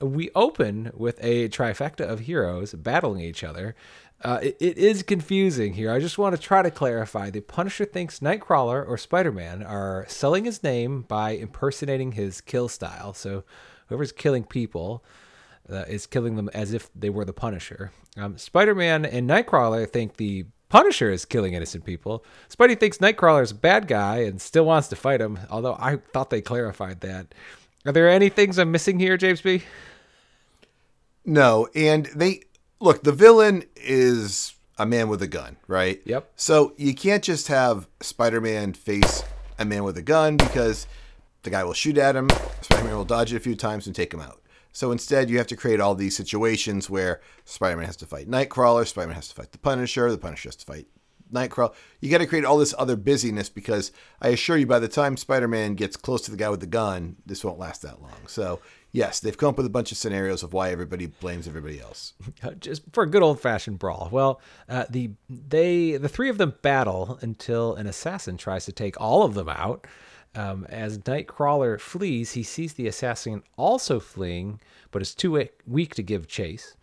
we 0.00 0.30
open 0.34 0.90
with 0.94 1.18
a 1.22 1.48
trifecta 1.48 2.00
of 2.00 2.20
heroes 2.20 2.74
battling 2.74 3.20
each 3.20 3.44
other. 3.44 3.76
Uh, 4.24 4.38
it, 4.42 4.56
it 4.60 4.78
is 4.78 5.02
confusing 5.02 5.74
here. 5.74 5.90
I 5.92 5.98
just 6.00 6.18
want 6.18 6.34
to 6.36 6.40
try 6.40 6.62
to 6.62 6.70
clarify. 6.70 7.30
The 7.30 7.40
Punisher 7.40 7.84
thinks 7.84 8.20
Nightcrawler 8.20 8.86
or 8.86 8.96
Spider 8.96 9.32
Man 9.32 9.62
are 9.62 10.04
selling 10.08 10.44
his 10.44 10.62
name 10.62 11.02
by 11.02 11.30
impersonating 11.32 12.12
his 12.12 12.40
kill 12.40 12.68
style. 12.68 13.14
So 13.14 13.44
whoever's 13.88 14.12
killing 14.12 14.44
people 14.44 15.04
uh, 15.70 15.84
is 15.88 16.06
killing 16.06 16.36
them 16.36 16.50
as 16.54 16.72
if 16.72 16.90
they 16.94 17.10
were 17.10 17.24
the 17.24 17.32
Punisher. 17.32 17.92
Um, 18.16 18.36
Spider 18.38 18.74
Man 18.74 19.04
and 19.04 19.28
Nightcrawler 19.28 19.88
think 19.88 20.16
the 20.16 20.46
Punisher 20.72 21.10
is 21.10 21.26
killing 21.26 21.52
innocent 21.52 21.84
people. 21.84 22.24
Spidey 22.48 22.80
thinks 22.80 22.96
Nightcrawler 22.96 23.42
is 23.42 23.50
a 23.50 23.54
bad 23.54 23.86
guy 23.86 24.20
and 24.20 24.40
still 24.40 24.64
wants 24.64 24.88
to 24.88 24.96
fight 24.96 25.20
him, 25.20 25.38
although 25.50 25.76
I 25.78 25.96
thought 26.14 26.30
they 26.30 26.40
clarified 26.40 27.00
that. 27.02 27.34
Are 27.84 27.92
there 27.92 28.08
any 28.08 28.30
things 28.30 28.58
I'm 28.58 28.72
missing 28.72 28.98
here, 28.98 29.18
James 29.18 29.42
B? 29.42 29.62
No, 31.26 31.68
and 31.74 32.06
they 32.14 32.44
look, 32.80 33.02
the 33.02 33.12
villain 33.12 33.64
is 33.76 34.54
a 34.78 34.86
man 34.86 35.08
with 35.08 35.20
a 35.20 35.26
gun, 35.26 35.58
right? 35.68 36.00
Yep. 36.06 36.32
So 36.36 36.72
you 36.78 36.94
can't 36.94 37.22
just 37.22 37.48
have 37.48 37.86
Spider 38.00 38.40
Man 38.40 38.72
face 38.72 39.22
a 39.58 39.66
man 39.66 39.84
with 39.84 39.98
a 39.98 40.02
gun 40.02 40.38
because 40.38 40.86
the 41.42 41.50
guy 41.50 41.64
will 41.64 41.74
shoot 41.74 41.98
at 41.98 42.16
him, 42.16 42.30
Spider 42.62 42.84
Man 42.84 42.96
will 42.96 43.04
dodge 43.04 43.32
it 43.32 43.36
a 43.36 43.40
few 43.40 43.56
times 43.56 43.86
and 43.86 43.94
take 43.94 44.14
him 44.14 44.20
out. 44.20 44.41
So 44.72 44.90
instead, 44.90 45.30
you 45.30 45.38
have 45.38 45.46
to 45.48 45.56
create 45.56 45.80
all 45.80 45.94
these 45.94 46.16
situations 46.16 46.88
where 46.88 47.20
Spider 47.44 47.76
Man 47.76 47.86
has 47.86 47.96
to 47.98 48.06
fight 48.06 48.28
Nightcrawler, 48.28 48.86
Spider 48.86 49.08
Man 49.08 49.16
has 49.16 49.28
to 49.28 49.34
fight 49.34 49.52
the 49.52 49.58
Punisher, 49.58 50.10
the 50.10 50.18
Punisher 50.18 50.48
has 50.48 50.56
to 50.56 50.66
fight 50.66 50.86
Nightcrawler. 51.32 51.74
You 52.00 52.10
got 52.10 52.18
to 52.18 52.26
create 52.26 52.44
all 52.44 52.58
this 52.58 52.74
other 52.78 52.96
busyness 52.96 53.48
because 53.48 53.92
I 54.20 54.28
assure 54.28 54.56
you, 54.56 54.66
by 54.66 54.78
the 54.78 54.88
time 54.88 55.16
Spider 55.16 55.48
Man 55.48 55.74
gets 55.74 55.96
close 55.96 56.22
to 56.22 56.30
the 56.30 56.36
guy 56.36 56.48
with 56.48 56.60
the 56.60 56.66
gun, 56.66 57.16
this 57.26 57.44
won't 57.44 57.58
last 57.58 57.82
that 57.82 58.00
long. 58.00 58.26
So, 58.26 58.60
yes, 58.92 59.20
they've 59.20 59.36
come 59.36 59.50
up 59.50 59.56
with 59.56 59.66
a 59.66 59.70
bunch 59.70 59.92
of 59.92 59.98
scenarios 59.98 60.42
of 60.42 60.52
why 60.52 60.70
everybody 60.70 61.06
blames 61.06 61.46
everybody 61.46 61.80
else. 61.80 62.14
Uh, 62.42 62.50
just 62.52 62.82
for 62.92 63.04
a 63.04 63.06
good 63.06 63.22
old 63.22 63.40
fashioned 63.40 63.78
brawl. 63.78 64.08
Well, 64.10 64.40
uh, 64.68 64.84
the 64.90 65.10
they 65.30 65.96
the 65.96 66.08
three 66.08 66.28
of 66.28 66.38
them 66.38 66.54
battle 66.60 67.18
until 67.22 67.76
an 67.76 67.86
assassin 67.86 68.36
tries 68.36 68.64
to 68.64 68.72
take 68.72 69.00
all 69.00 69.22
of 69.22 69.34
them 69.34 69.48
out. 69.48 69.86
Um, 70.34 70.64
as 70.70 70.98
Nightcrawler 70.98 71.78
flees, 71.78 72.32
he 72.32 72.42
sees 72.42 72.72
the 72.74 72.86
assassin 72.86 73.42
also 73.56 74.00
fleeing, 74.00 74.60
but 74.90 75.02
is 75.02 75.14
too 75.14 75.46
weak 75.66 75.94
to 75.94 76.02
give 76.02 76.26
chase. 76.26 76.74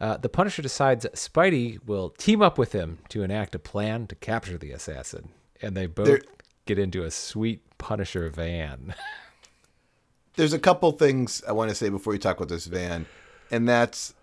Uh, 0.00 0.16
the 0.16 0.28
Punisher 0.28 0.62
decides 0.62 1.06
Spidey 1.14 1.84
will 1.86 2.10
team 2.10 2.42
up 2.42 2.58
with 2.58 2.72
him 2.72 2.98
to 3.08 3.22
enact 3.22 3.54
a 3.54 3.58
plan 3.58 4.06
to 4.08 4.14
capture 4.14 4.58
the 4.58 4.72
assassin, 4.72 5.30
and 5.62 5.76
they 5.76 5.86
both 5.86 6.06
There- 6.06 6.22
get 6.66 6.78
into 6.78 7.02
a 7.04 7.10
sweet 7.10 7.62
Punisher 7.78 8.28
van. 8.28 8.94
there's 10.36 10.52
a 10.52 10.58
couple 10.58 10.92
things 10.92 11.42
I 11.48 11.52
want 11.52 11.70
to 11.70 11.74
say 11.74 11.88
before 11.88 12.12
you 12.12 12.18
talk 12.18 12.36
about 12.36 12.48
this 12.48 12.66
van, 12.66 13.06
and 13.50 13.68
that's, 13.68 14.14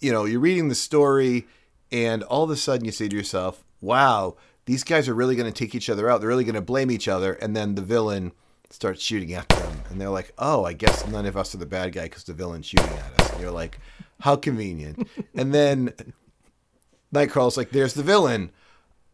you 0.00 0.12
know, 0.12 0.24
you're 0.24 0.40
reading 0.40 0.68
the 0.68 0.74
story, 0.74 1.46
and 1.90 2.22
all 2.22 2.44
of 2.44 2.50
a 2.50 2.56
sudden 2.56 2.86
you 2.86 2.92
say 2.92 3.08
to 3.08 3.16
yourself, 3.16 3.62
"Wow, 3.80 4.36
these 4.66 4.84
guys 4.84 5.08
are 5.08 5.14
really 5.14 5.36
going 5.36 5.50
to 5.50 5.58
take 5.58 5.74
each 5.74 5.90
other 5.90 6.08
out. 6.08 6.20
They're 6.20 6.28
really 6.28 6.44
going 6.44 6.54
to 6.54 6.60
blame 6.60 6.90
each 6.90 7.08
other." 7.08 7.34
And 7.34 7.56
then 7.56 7.74
the 7.74 7.82
villain 7.82 8.32
starts 8.70 9.02
shooting 9.02 9.34
at 9.34 9.48
them, 9.48 9.82
and 9.90 10.00
they're 10.00 10.10
like, 10.10 10.32
"Oh, 10.38 10.64
I 10.64 10.72
guess 10.72 11.06
none 11.06 11.26
of 11.26 11.36
us 11.36 11.54
are 11.54 11.58
the 11.58 11.66
bad 11.66 11.92
guy 11.92 12.04
because 12.04 12.24
the 12.24 12.32
villain's 12.32 12.66
shooting 12.66 12.86
at 12.86 13.20
us." 13.20 13.32
And 13.32 13.40
you're 13.40 13.50
like, 13.50 13.78
"How 14.20 14.36
convenient." 14.36 15.08
and 15.34 15.54
then 15.54 15.92
Nightcrawler's 17.14 17.56
like, 17.56 17.70
"There's 17.70 17.94
the 17.94 18.02
villain." 18.02 18.50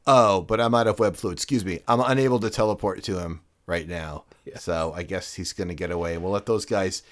Oh, 0.07 0.41
but 0.41 0.59
I'm 0.59 0.75
out 0.75 0.87
of 0.87 0.99
web 0.99 1.17
fluid. 1.17 1.37
Excuse 1.37 1.67
me. 1.67 1.81
I'm 1.87 2.01
unable 2.01 2.41
to 2.41 2.49
teleport 2.49 3.03
to 3.05 3.19
him 3.19 3.43
right 3.67 3.87
now. 3.87 4.25
So 4.57 4.95
I 4.97 5.03
guess 5.03 5.35
he's 5.35 5.53
going 5.53 5.69
to 5.69 5.75
get 5.75 5.91
away. 5.91 6.17
We'll 6.17 6.33
let 6.33 6.47
those 6.47 6.65
guys 6.65 7.03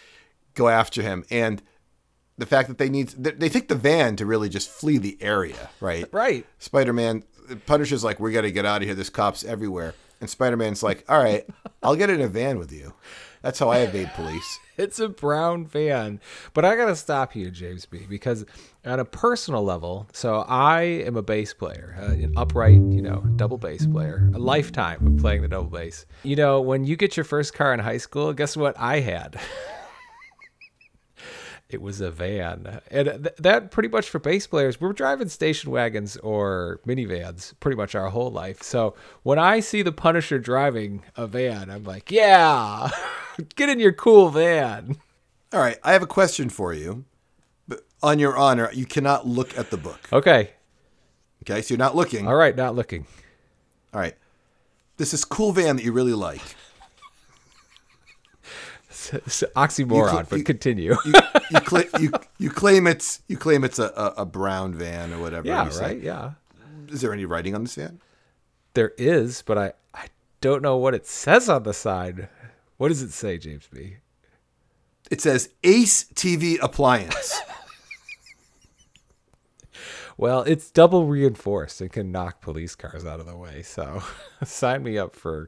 go 0.55 0.69
after 0.69 1.02
him. 1.02 1.25
And 1.31 1.62
the 2.38 2.47
fact 2.47 2.69
that 2.69 2.78
they 2.78 2.88
need, 2.88 3.09
they 3.11 3.33
they 3.33 3.49
take 3.49 3.69
the 3.69 3.75
van 3.75 4.16
to 4.16 4.26
really 4.26 4.49
just 4.49 4.69
flee 4.69 4.99
the 4.99 5.16
area, 5.21 5.71
right? 5.81 6.07
Right. 6.12 6.47
Spider 6.59 6.93
Man, 6.93 7.23
Punisher's 7.67 8.05
like, 8.05 8.21
we 8.21 8.33
got 8.33 8.43
to 8.43 8.50
get 8.53 8.65
out 8.67 8.83
of 8.83 8.87
here. 8.87 8.95
There's 8.95 9.11
cops 9.11 9.45
everywhere. 9.45 9.95
And 10.21 10.31
Spider 10.31 10.57
Man's 10.57 10.83
like, 10.83 11.05
all 11.09 11.23
right, 11.23 11.47
I'll 11.83 11.97
get 11.97 12.11
in 12.11 12.21
a 12.21 12.29
van 12.29 12.59
with 12.59 12.73
you. 12.73 12.95
That's 13.43 13.59
how 13.59 13.69
I 13.69 13.79
evade 13.79 14.11
police. 14.15 14.59
It's 14.79 14.99
a 14.99 15.09
brown 15.09 15.65
van. 15.67 16.21
But 16.53 16.67
I 16.67 16.76
got 16.76 16.88
to 16.88 16.97
stop 16.97 17.35
you, 17.35 17.50
James 17.50 17.87
B, 17.87 18.00
because 18.07 18.45
on 18.85 19.00
a 19.00 19.07
personal 19.07 19.65
level, 19.65 20.07
so 20.12 20.45
I 20.47 20.83
am 20.83 21.17
a 21.17 21.23
bass 21.23 21.55
player, 21.55 21.97
uh, 21.99 22.12
an 22.12 22.35
upright, 22.37 22.75
you 22.75 23.00
know, 23.00 23.25
double 23.37 23.57
bass 23.57 23.87
player, 23.87 24.31
a 24.35 24.38
lifetime 24.38 25.07
of 25.07 25.17
playing 25.17 25.41
the 25.41 25.49
double 25.49 25.71
bass. 25.71 26.05
You 26.25 26.37
know, 26.37 26.61
when 26.61 26.85
you 26.85 26.95
get 26.95 27.17
your 27.17 27.25
first 27.25 27.55
car 27.55 27.73
in 27.73 27.81
high 27.81 27.97
school, 27.97 28.35
guess 28.35 28.55
what 28.55 28.79
I 28.79 29.00
had? 29.00 29.41
it 31.68 31.82
was 31.82 32.00
a 32.00 32.11
van. 32.11 32.80
And 32.90 33.06
th- 33.25 33.37
that 33.38 33.70
pretty 33.70 33.88
much 33.88 34.08
for 34.08 34.18
bass 34.18 34.46
players, 34.46 34.80
we're 34.80 34.92
driving 34.92 35.28
station 35.28 35.70
wagons 35.70 36.16
or 36.18 36.80
minivans 36.87 37.54
pretty 37.61 37.76
much 37.76 37.94
our 37.94 38.08
whole 38.11 38.30
life. 38.30 38.62
So 38.62 38.94
when 39.25 39.38
I 39.38 39.61
see 39.61 39.82
the 39.82 39.92
Punisher 39.92 40.38
driving 40.38 41.02
a 41.16 41.26
van, 41.26 41.68
I'm 41.70 41.82
like, 41.85 42.11
yeah, 42.11 42.90
get 43.56 43.68
in 43.68 43.80
your 43.80 43.92
cool 43.92 44.28
van. 44.30 44.96
All 45.52 45.61
right, 45.61 45.78
I 45.82 45.92
have 45.92 46.02
a 46.02 46.06
question 46.06 46.49
for 46.50 46.73
you. 46.73 47.04
But 47.66 47.80
on 48.02 48.18
your 48.20 48.37
honor, 48.37 48.70
you 48.73 48.87
cannot 48.87 49.26
look 49.26 49.56
at 49.58 49.70
the 49.70 49.76
book. 49.76 50.08
Okay. 50.12 50.50
Okay, 51.42 51.62
so 51.62 51.75
you're 51.75 51.78
not 51.78 51.94
looking. 51.96 52.26
All 52.26 52.35
right. 52.35 52.54
Not 52.56 52.75
looking. 52.75 53.06
All 53.94 54.00
right. 54.00 54.14
This 54.96 55.12
is 55.14 55.25
cool 55.25 55.52
van 55.52 55.76
that 55.76 55.85
you 55.85 55.92
really 55.92 56.12
like. 56.14 56.40
It's, 58.88 59.12
it's 59.12 59.44
oxymoron, 59.54 60.11
cl- 60.11 60.26
but 60.30 60.38
you- 60.38 60.44
continue. 60.44 60.96
You 61.04 61.12
you, 61.50 61.61
cla- 61.61 62.00
you 62.00 62.12
you 62.38 62.50
claim 62.50 62.87
it's 62.87 63.23
you 63.28 63.37
claim 63.37 63.64
it's 63.64 63.78
a, 63.78 64.14
a, 64.16 64.25
brown 64.25 64.75
van 64.75 65.12
or 65.12 65.21
whatever. 65.21 65.47
yeah. 65.47 65.64
you 65.64 65.71
say. 65.71 65.85
Right. 65.85 66.02
Yeah. 66.02 66.33
Is 66.88 67.00
there 67.00 67.12
any 67.12 67.25
writing 67.25 67.55
on 67.55 67.64
this 67.64 67.75
van? 67.75 68.00
There 68.75 68.93
is, 68.99 69.43
but 69.43 69.59
I, 69.59 69.73
I 69.95 70.07
don't 70.40 70.62
know 70.62 70.76
what 70.76 70.95
it 70.95 71.07
says 71.07 71.49
on 71.49 71.62
the 71.62 71.75
side. 71.75 72.28
What 72.76 72.88
does 72.88 73.02
it 73.02 73.12
say, 73.12 73.38
James 73.38 73.69
B? 73.73 73.97
It 75.11 75.21
says 75.21 75.49
Ace 75.64 76.05
TV 76.14 76.59
appliance. 76.62 77.40
Well, 80.19 80.43
it's 80.43 80.71
double 80.71 81.07
reinforced 81.07 81.81
and 81.81 81.93
can 81.93 82.11
knock 82.11 82.40
police 82.40 82.75
cars 82.75 83.05
out 83.05 83.21
of 83.21 83.26
the 83.26 83.37
way. 83.37 83.62
So 83.62 84.02
sign 84.45 84.83
me 84.83 84.97
up 84.99 85.14
for 85.14 85.47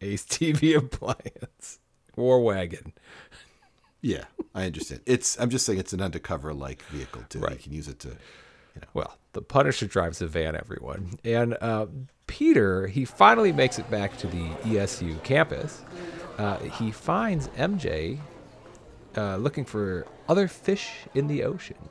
Ace 0.00 0.24
TV 0.24 0.76
appliance. 0.76 1.80
War 2.16 2.40
wagon. 2.40 2.92
Yeah, 4.04 4.24
I 4.54 4.66
understand. 4.66 5.00
It's 5.06 5.40
I'm 5.40 5.48
just 5.48 5.64
saying 5.64 5.78
it's 5.78 5.94
an 5.94 6.02
undercover 6.02 6.52
like 6.52 6.82
vehicle 6.84 7.22
too. 7.30 7.38
You 7.38 7.56
can 7.56 7.72
use 7.72 7.88
it 7.88 7.98
to. 8.00 8.16
Well, 8.92 9.16
the 9.32 9.40
Punisher 9.40 9.86
drives 9.86 10.20
a 10.20 10.26
van, 10.26 10.54
everyone. 10.54 11.18
And 11.24 11.56
uh, 11.60 11.86
Peter, 12.26 12.86
he 12.86 13.06
finally 13.06 13.50
makes 13.50 13.78
it 13.78 13.90
back 13.90 14.18
to 14.18 14.26
the 14.26 14.44
ESU 14.64 15.22
campus. 15.22 15.82
Uh, 16.36 16.58
he 16.58 16.90
finds 16.90 17.48
MJ 17.48 18.18
uh, 19.16 19.36
looking 19.36 19.64
for 19.64 20.06
other 20.28 20.48
fish 20.48 20.90
in 21.14 21.26
the 21.26 21.42
ocean. 21.44 21.88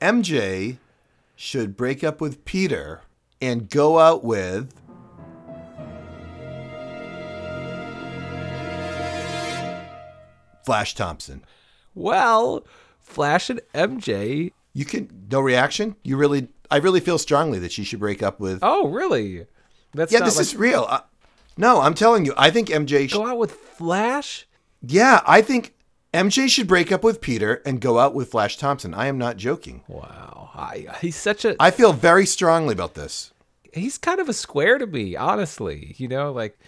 MJ 0.00 0.76
should 1.34 1.76
break 1.76 2.04
up 2.04 2.20
with 2.20 2.44
Peter 2.44 3.00
and 3.40 3.68
go 3.68 3.98
out 3.98 4.22
with 4.22 4.72
Flash 10.64 10.94
Thompson. 10.94 11.44
Well, 11.94 12.66
Flash 13.00 13.50
and 13.50 13.60
MJ. 13.74 14.52
You 14.72 14.84
can 14.84 15.26
no 15.30 15.40
reaction. 15.40 15.96
You 16.02 16.16
really, 16.16 16.48
I 16.70 16.78
really 16.78 17.00
feel 17.00 17.18
strongly 17.18 17.58
that 17.60 17.72
she 17.72 17.84
should 17.84 18.00
break 18.00 18.22
up 18.22 18.40
with. 18.40 18.58
Oh, 18.62 18.88
really? 18.88 19.46
That's 19.92 20.12
yeah, 20.12 20.20
this 20.20 20.36
like- 20.36 20.42
is 20.42 20.56
real. 20.56 20.86
Uh, 20.88 21.00
no, 21.56 21.80
I'm 21.80 21.94
telling 21.94 22.24
you. 22.26 22.34
I 22.36 22.50
think 22.50 22.68
MJ. 22.68 23.08
should 23.08 23.18
go 23.18 23.26
out 23.28 23.38
with 23.38 23.52
Flash. 23.52 24.46
yeah, 24.82 25.20
I 25.26 25.40
think 25.42 25.74
MJ 26.12 26.48
should 26.48 26.66
break 26.66 26.90
up 26.90 27.04
with 27.04 27.20
Peter 27.20 27.62
and 27.64 27.80
go 27.80 28.00
out 28.00 28.14
with 28.14 28.30
Flash 28.32 28.56
Thompson. 28.56 28.92
I 28.94 29.06
am 29.06 29.18
not 29.18 29.36
joking. 29.36 29.82
Wow, 29.86 30.50
I, 30.54 30.86
he's 31.00 31.14
such 31.16 31.44
a 31.44 31.54
I 31.60 31.70
feel 31.70 31.92
very 31.92 32.26
strongly 32.26 32.72
about 32.72 32.94
this. 32.94 33.32
he's 33.72 33.98
kind 33.98 34.18
of 34.20 34.28
a 34.28 34.32
square 34.32 34.78
to 34.78 34.86
me, 34.88 35.14
honestly. 35.14 35.94
You 35.98 36.08
know, 36.08 36.32
like 36.32 36.58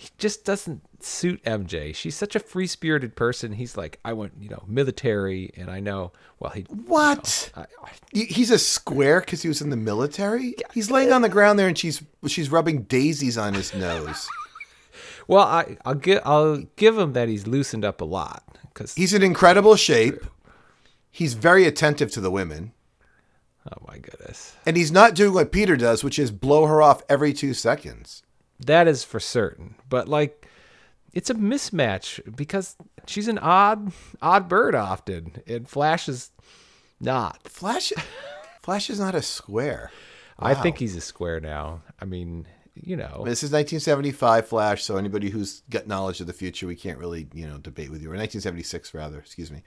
he 0.00 0.08
just 0.16 0.46
doesn't 0.46 0.80
suit 1.04 1.44
MJ. 1.44 1.94
She's 1.94 2.16
such 2.16 2.34
a 2.34 2.40
free 2.40 2.66
spirited 2.66 3.16
person. 3.16 3.52
He's 3.52 3.76
like, 3.76 4.00
I 4.02 4.14
want, 4.14 4.32
you 4.40 4.48
know, 4.48 4.64
military, 4.66 5.50
and 5.58 5.70
I 5.70 5.80
know. 5.80 6.12
Well, 6.38 6.52
he 6.52 6.62
What? 6.62 7.52
I, 7.54 7.66
I, 7.82 7.90
He's 8.10 8.50
a 8.50 8.58
square 8.58 9.20
because 9.20 9.42
he 9.42 9.48
was 9.48 9.60
in 9.60 9.68
the 9.68 9.76
military. 9.76 10.54
He's 10.72 10.90
laying 10.90 11.12
on 11.12 11.20
the 11.20 11.28
ground 11.28 11.58
there, 11.58 11.68
and 11.68 11.76
she's 11.76 12.02
she's 12.26 12.50
rubbing 12.50 12.84
daisies 12.84 13.36
on 13.36 13.52
his 13.52 13.74
nose. 13.74 14.26
well, 15.28 15.44
I 15.44 15.76
I'll 15.84 15.92
give 15.92 16.22
I'll 16.24 16.62
give 16.76 16.96
him 16.96 17.12
that 17.12 17.28
he's 17.28 17.46
loosened 17.46 17.84
up 17.84 18.00
a 18.00 18.06
lot 18.06 18.42
because 18.72 18.94
He's 18.94 19.12
in 19.12 19.22
incredible 19.22 19.76
shape. 19.76 20.24
He's 21.10 21.34
very 21.34 21.66
attentive 21.66 22.10
to 22.12 22.22
the 22.22 22.30
women, 22.30 22.72
oh 23.70 23.84
my 23.86 23.98
goodness, 23.98 24.56
and 24.64 24.78
he's 24.78 24.92
not 24.92 25.14
doing 25.14 25.34
what 25.34 25.52
Peter 25.52 25.76
does, 25.76 26.02
which 26.02 26.18
is 26.18 26.30
blow 26.30 26.64
her 26.64 26.80
off 26.80 27.02
every 27.06 27.34
two 27.34 27.52
seconds. 27.52 28.22
That 28.66 28.88
is 28.88 29.04
for 29.04 29.20
certain. 29.20 29.74
But 29.88 30.08
like, 30.08 30.46
it's 31.12 31.30
a 31.30 31.34
mismatch 31.34 32.36
because 32.36 32.76
she's 33.06 33.28
an 33.28 33.38
odd 33.38 33.92
odd 34.22 34.48
bird 34.48 34.74
often, 34.74 35.42
and 35.46 35.68
Flash 35.68 36.08
is 36.08 36.30
not. 37.00 37.48
Flash, 37.48 37.92
Flash 38.62 38.90
is 38.90 39.00
not 39.00 39.14
a 39.14 39.22
square. 39.22 39.90
I 40.38 40.54
think 40.54 40.78
he's 40.78 40.96
a 40.96 41.02
square 41.02 41.38
now. 41.38 41.82
I 42.00 42.06
mean, 42.06 42.46
you 42.74 42.96
know. 42.96 43.24
This 43.24 43.42
is 43.42 43.52
1975 43.52 44.48
Flash, 44.48 44.82
so 44.82 44.96
anybody 44.96 45.28
who's 45.28 45.62
got 45.68 45.86
knowledge 45.86 46.20
of 46.20 46.26
the 46.26 46.32
future, 46.32 46.66
we 46.66 46.76
can't 46.76 46.98
really, 46.98 47.28
you 47.34 47.46
know, 47.46 47.58
debate 47.58 47.90
with 47.90 48.00
you. 48.00 48.08
Or 48.08 48.16
1976, 48.16 48.94
rather. 48.94 49.18
Excuse 49.18 49.50
me. 49.50 49.62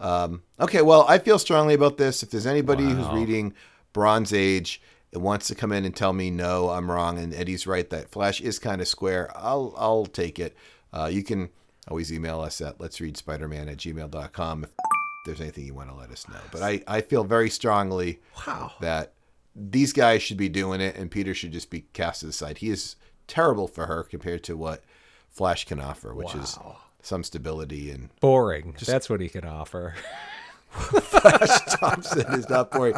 Um, 0.00 0.42
okay, 0.58 0.82
well, 0.82 1.06
I 1.08 1.18
feel 1.18 1.38
strongly 1.38 1.74
about 1.74 1.96
this. 1.96 2.22
If 2.22 2.30
there's 2.30 2.46
anybody 2.46 2.84
who's 2.84 3.06
reading 3.08 3.54
Bronze 3.92 4.32
Age 4.32 4.82
and 5.12 5.22
wants 5.22 5.46
to 5.48 5.54
come 5.54 5.72
in 5.72 5.84
and 5.84 5.94
tell 5.96 6.12
me 6.12 6.30
no, 6.30 6.70
I'm 6.70 6.90
wrong, 6.90 7.18
and 7.18 7.32
Eddie's 7.34 7.66
right 7.66 7.88
that 7.90 8.10
Flash 8.10 8.40
is 8.40 8.58
kind 8.58 8.80
of 8.80 8.88
square, 8.88 9.30
I'll 9.36 9.74
I'll 9.76 10.06
take 10.06 10.38
it. 10.38 10.56
Uh, 10.92 11.08
you 11.12 11.22
can 11.22 11.50
always 11.88 12.12
email 12.12 12.40
us 12.40 12.60
at 12.60 12.80
let's 12.80 13.00
read 13.00 13.16
Spider-Man 13.16 13.68
at 13.68 13.76
gmail.com 13.78 14.64
if 14.64 14.70
there's 15.24 15.40
anything 15.40 15.64
you 15.66 15.74
want 15.74 15.88
to 15.90 15.94
let 15.94 16.10
us 16.10 16.28
know. 16.28 16.40
But 16.52 16.62
I, 16.62 16.82
I 16.86 17.00
feel 17.00 17.24
very 17.24 17.50
strongly 17.50 18.20
Wow. 18.46 18.72
that 18.80 19.12
these 19.54 19.92
guys 19.92 20.22
should 20.22 20.36
be 20.36 20.48
doing 20.48 20.80
it 20.80 20.96
and 20.96 21.10
Peter 21.10 21.34
should 21.34 21.52
just 21.52 21.70
be 21.70 21.82
cast 21.92 22.22
aside. 22.22 22.58
He 22.58 22.70
is 22.70 22.96
terrible 23.26 23.66
for 23.68 23.86
her 23.86 24.02
compared 24.04 24.42
to 24.44 24.56
what 24.56 24.82
Flash 25.30 25.64
can 25.64 25.80
offer, 25.80 26.14
which 26.14 26.34
is 26.34 26.58
some 27.02 27.22
stability 27.24 27.90
and 27.90 28.08
Boring. 28.20 28.74
That's 28.84 29.08
what 29.10 29.20
he 29.20 29.28
can 29.28 29.44
offer. 29.44 29.94
Flash 30.70 31.60
Thompson 31.78 32.26
is 32.34 32.48
not 32.48 32.70
boring. 32.70 32.94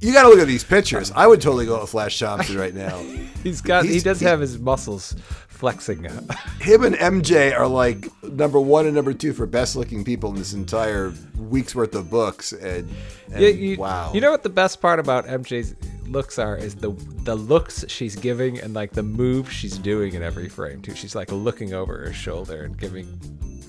You 0.00 0.12
got 0.12 0.24
to 0.24 0.28
look 0.28 0.38
at 0.38 0.46
these 0.46 0.64
pictures. 0.64 1.10
I 1.14 1.26
would 1.26 1.40
totally 1.40 1.66
go 1.66 1.80
with 1.80 1.90
Flash 1.90 2.18
Thompson 2.18 2.58
right 2.58 2.74
now. 2.74 2.98
He's 3.42 3.60
got. 3.60 3.84
he 3.84 4.00
does 4.00 4.20
have 4.20 4.40
his 4.40 4.58
muscles 4.58 5.14
flexing. 5.48 6.04
Him 6.60 6.84
and 6.84 6.94
MJ 6.96 7.58
are 7.58 7.66
like 7.66 8.08
number 8.22 8.60
one 8.60 8.86
and 8.86 8.94
number 8.94 9.14
two 9.14 9.32
for 9.32 9.46
best 9.46 9.76
looking 9.76 10.04
people 10.04 10.30
in 10.30 10.36
this 10.36 10.52
entire 10.52 11.12
week's 11.38 11.74
worth 11.74 11.94
of 11.94 12.10
books. 12.10 12.52
And, 12.52 12.90
and 13.32 13.40
Yeah, 13.40 13.48
you, 13.48 13.76
wow. 13.76 14.12
You 14.12 14.20
know 14.20 14.30
what 14.30 14.42
the 14.42 14.48
best 14.50 14.80
part 14.80 14.98
about 14.98 15.26
MJ's 15.26 15.74
looks 16.06 16.38
are 16.38 16.56
is 16.56 16.74
the 16.74 16.90
the 17.22 17.34
looks 17.34 17.84
she's 17.88 18.14
giving 18.14 18.58
and 18.60 18.74
like 18.74 18.92
the 18.92 19.02
move 19.02 19.50
she's 19.50 19.78
doing 19.78 20.14
in 20.14 20.22
every 20.22 20.48
frame 20.48 20.82
too. 20.82 20.94
She's 20.94 21.14
like 21.14 21.32
looking 21.32 21.72
over 21.72 21.98
her 21.98 22.12
shoulder 22.12 22.64
and 22.64 22.76
giving 22.78 23.18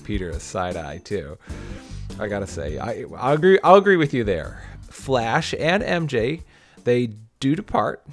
Peter 0.04 0.30
a 0.30 0.40
side 0.40 0.76
eye 0.76 0.98
too. 0.98 1.38
I 2.18 2.28
gotta 2.28 2.46
say, 2.46 2.78
I 2.78 3.04
I 3.16 3.32
agree. 3.32 3.58
I'll 3.62 3.76
agree 3.76 3.96
with 3.96 4.12
you 4.14 4.24
there. 4.24 4.62
Flash 4.96 5.54
and 5.58 5.82
MJ, 5.82 6.42
they 6.84 7.10
do 7.38 7.54
depart, 7.54 8.04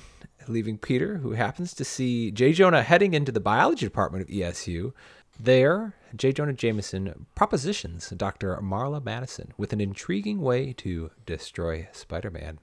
leaving 0.47 0.77
Peter, 0.77 1.17
who 1.17 1.31
happens 1.31 1.73
to 1.73 1.85
see 1.85 2.29
J. 2.29 2.51
Jonah 2.53 2.83
heading 2.83 3.13
into 3.13 3.31
the 3.31 3.39
biology 3.39 3.85
department 3.85 4.21
of 4.23 4.27
ESU. 4.29 4.91
There, 5.39 5.95
J. 6.15 6.31
Jonah 6.33 6.53
Jameson 6.53 7.25
propositions 7.35 8.09
Dr. 8.09 8.55
Marla 8.61 9.03
Madison 9.03 9.53
with 9.57 9.73
an 9.73 9.81
intriguing 9.81 10.41
way 10.41 10.73
to 10.73 11.09
destroy 11.25 11.87
Spider 11.91 12.29
Man. 12.29 12.59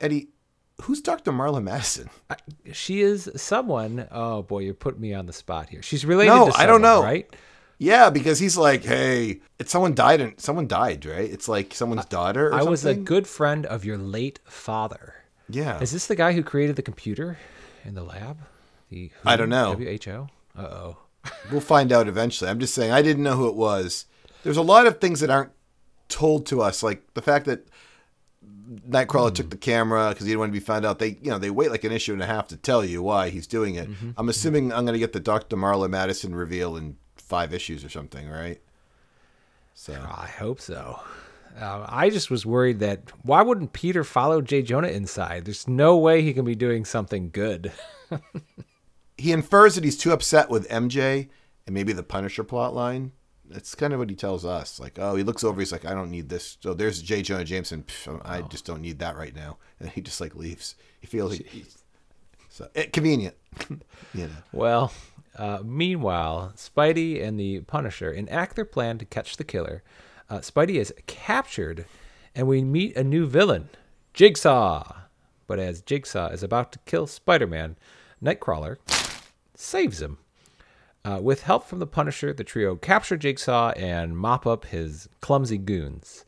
Eddie, 0.00 0.28
who's 0.82 1.02
Dr. 1.02 1.32
Marla 1.32 1.62
Madison? 1.62 2.08
She 2.72 3.02
is 3.02 3.28
someone. 3.36 4.06
Oh 4.10 4.42
boy, 4.42 4.60
you 4.60 4.72
put 4.72 4.98
me 4.98 5.12
on 5.12 5.26
the 5.26 5.32
spot 5.34 5.68
here. 5.68 5.82
She's 5.82 6.06
related 6.06 6.30
No, 6.30 6.46
to 6.46 6.52
someone, 6.52 6.62
I 6.62 6.66
don't 6.70 6.80
know. 6.82 7.02
right? 7.02 7.34
Yeah, 7.84 8.08
because 8.08 8.38
he's 8.38 8.56
like, 8.56 8.82
hey, 8.82 9.40
it's 9.58 9.70
someone 9.70 9.94
died 9.94 10.20
and 10.22 10.40
someone 10.40 10.66
died, 10.66 11.04
right? 11.04 11.30
It's 11.30 11.48
like 11.48 11.74
someone's 11.74 12.06
daughter. 12.06 12.48
Or 12.48 12.54
I 12.54 12.62
was 12.62 12.84
a 12.86 12.94
good 12.94 13.26
friend 13.26 13.66
of 13.66 13.84
your 13.84 13.98
late 13.98 14.40
father. 14.44 15.16
Yeah. 15.50 15.78
Is 15.80 15.92
this 15.92 16.06
the 16.06 16.16
guy 16.16 16.32
who 16.32 16.42
created 16.42 16.76
the 16.76 16.82
computer 16.82 17.38
in 17.84 17.94
the 17.94 18.02
lab? 18.02 18.38
The 18.88 19.10
I 19.26 19.36
don't 19.36 19.50
know. 19.50 19.74
WHO. 19.74 20.28
Uh 20.56 20.62
oh. 20.62 20.96
We'll 21.50 21.60
find 21.60 21.92
out 21.92 22.08
eventually. 22.08 22.50
I'm 22.50 22.60
just 22.60 22.74
saying 22.74 22.90
I 22.90 23.02
didn't 23.02 23.22
know 23.22 23.36
who 23.36 23.48
it 23.48 23.54
was. 23.54 24.06
There's 24.42 24.56
a 24.56 24.62
lot 24.62 24.86
of 24.86 24.98
things 25.00 25.20
that 25.20 25.30
aren't 25.30 25.52
told 26.08 26.46
to 26.46 26.62
us, 26.62 26.82
like 26.82 27.02
the 27.14 27.22
fact 27.22 27.46
that 27.46 27.68
Nightcrawler 28.88 29.34
took 29.34 29.50
the 29.50 29.56
camera 29.58 30.08
because 30.10 30.26
he 30.26 30.30
didn't 30.32 30.40
want 30.40 30.50
to 30.50 30.58
be 30.58 30.64
found 30.64 30.86
out. 30.86 30.98
They, 30.98 31.18
you 31.22 31.30
know, 31.30 31.38
they 31.38 31.50
wait 31.50 31.70
like 31.70 31.84
an 31.84 31.92
issue 31.92 32.12
and 32.14 32.22
a 32.22 32.26
half 32.26 32.48
to 32.48 32.56
tell 32.56 32.82
you 32.84 33.02
why 33.02 33.28
he's 33.28 33.46
doing 33.46 33.74
it. 33.74 33.88
I'm 34.16 34.28
assuming 34.30 34.72
I'm 34.72 34.84
going 34.84 34.94
to 34.94 34.98
get 34.98 35.12
the 35.12 35.20
Dr. 35.20 35.56
Marla 35.56 35.88
Madison 35.88 36.34
reveal 36.34 36.76
in 36.76 36.96
five 37.34 37.52
issues 37.52 37.84
or 37.84 37.88
something, 37.88 38.28
right? 38.28 38.60
So 39.74 39.92
I 39.92 40.26
hope 40.26 40.60
so. 40.60 41.00
Uh, 41.60 41.84
I 41.88 42.08
just 42.08 42.30
was 42.30 42.46
worried 42.46 42.78
that 42.78 43.10
why 43.24 43.42
wouldn't 43.42 43.72
Peter 43.72 44.04
follow 44.04 44.40
Jay 44.40 44.62
Jonah 44.62 44.86
inside? 44.86 45.44
There's 45.44 45.66
no 45.66 45.96
way 45.96 46.22
he 46.22 46.32
can 46.32 46.44
be 46.44 46.54
doing 46.54 46.84
something 46.84 47.30
good. 47.30 47.72
he 49.18 49.32
infers 49.32 49.74
that 49.74 49.82
he's 49.82 49.98
too 49.98 50.12
upset 50.12 50.48
with 50.48 50.68
MJ 50.68 51.28
and 51.66 51.74
maybe 51.74 51.92
the 51.92 52.04
Punisher 52.04 52.44
plot 52.44 52.72
line. 52.72 53.10
That's 53.50 53.74
kind 53.74 53.92
of 53.92 53.98
what 53.98 54.10
he 54.10 54.14
tells 54.14 54.44
us. 54.44 54.78
Like, 54.78 55.00
oh, 55.00 55.16
he 55.16 55.24
looks 55.24 55.42
over, 55.42 55.60
he's 55.60 55.72
like, 55.72 55.84
I 55.84 55.92
don't 55.92 56.12
need 56.12 56.28
this. 56.28 56.56
So 56.60 56.72
there's 56.72 57.02
Jay 57.02 57.22
Jonah 57.22 57.42
Jameson. 57.42 57.82
Pff, 57.82 58.20
I 58.24 58.42
just 58.42 58.64
don't 58.64 58.80
need 58.80 59.00
that 59.00 59.16
right 59.16 59.34
now. 59.34 59.58
And 59.80 59.90
he 59.90 60.02
just 60.02 60.20
like 60.20 60.36
leaves. 60.36 60.76
He 61.00 61.08
feels 61.08 61.36
he's 61.36 61.78
so 62.48 62.68
eh, 62.76 62.86
convenient. 62.92 63.34
you 64.14 64.28
know. 64.28 64.30
Well, 64.52 64.92
uh, 65.36 65.58
meanwhile, 65.64 66.52
Spidey 66.56 67.22
and 67.22 67.38
the 67.38 67.60
Punisher 67.60 68.10
enact 68.10 68.56
their 68.56 68.64
plan 68.64 68.98
to 68.98 69.04
catch 69.04 69.36
the 69.36 69.44
killer. 69.44 69.82
Uh, 70.30 70.38
Spidey 70.38 70.76
is 70.76 70.94
captured, 71.06 71.86
and 72.34 72.46
we 72.46 72.62
meet 72.62 72.96
a 72.96 73.04
new 73.04 73.26
villain, 73.26 73.68
Jigsaw. 74.12 75.02
But 75.46 75.58
as 75.58 75.82
Jigsaw 75.82 76.28
is 76.28 76.42
about 76.42 76.72
to 76.72 76.78
kill 76.86 77.06
Spider 77.06 77.46
Man, 77.46 77.76
Nightcrawler 78.22 78.78
saves 79.54 80.00
him. 80.00 80.18
Uh, 81.04 81.18
with 81.20 81.42
help 81.42 81.66
from 81.66 81.80
the 81.80 81.86
Punisher, 81.86 82.32
the 82.32 82.44
trio 82.44 82.76
capture 82.76 83.18
Jigsaw 83.18 83.72
and 83.72 84.16
mop 84.16 84.46
up 84.46 84.64
his 84.64 85.08
clumsy 85.20 85.58
goons. 85.58 86.24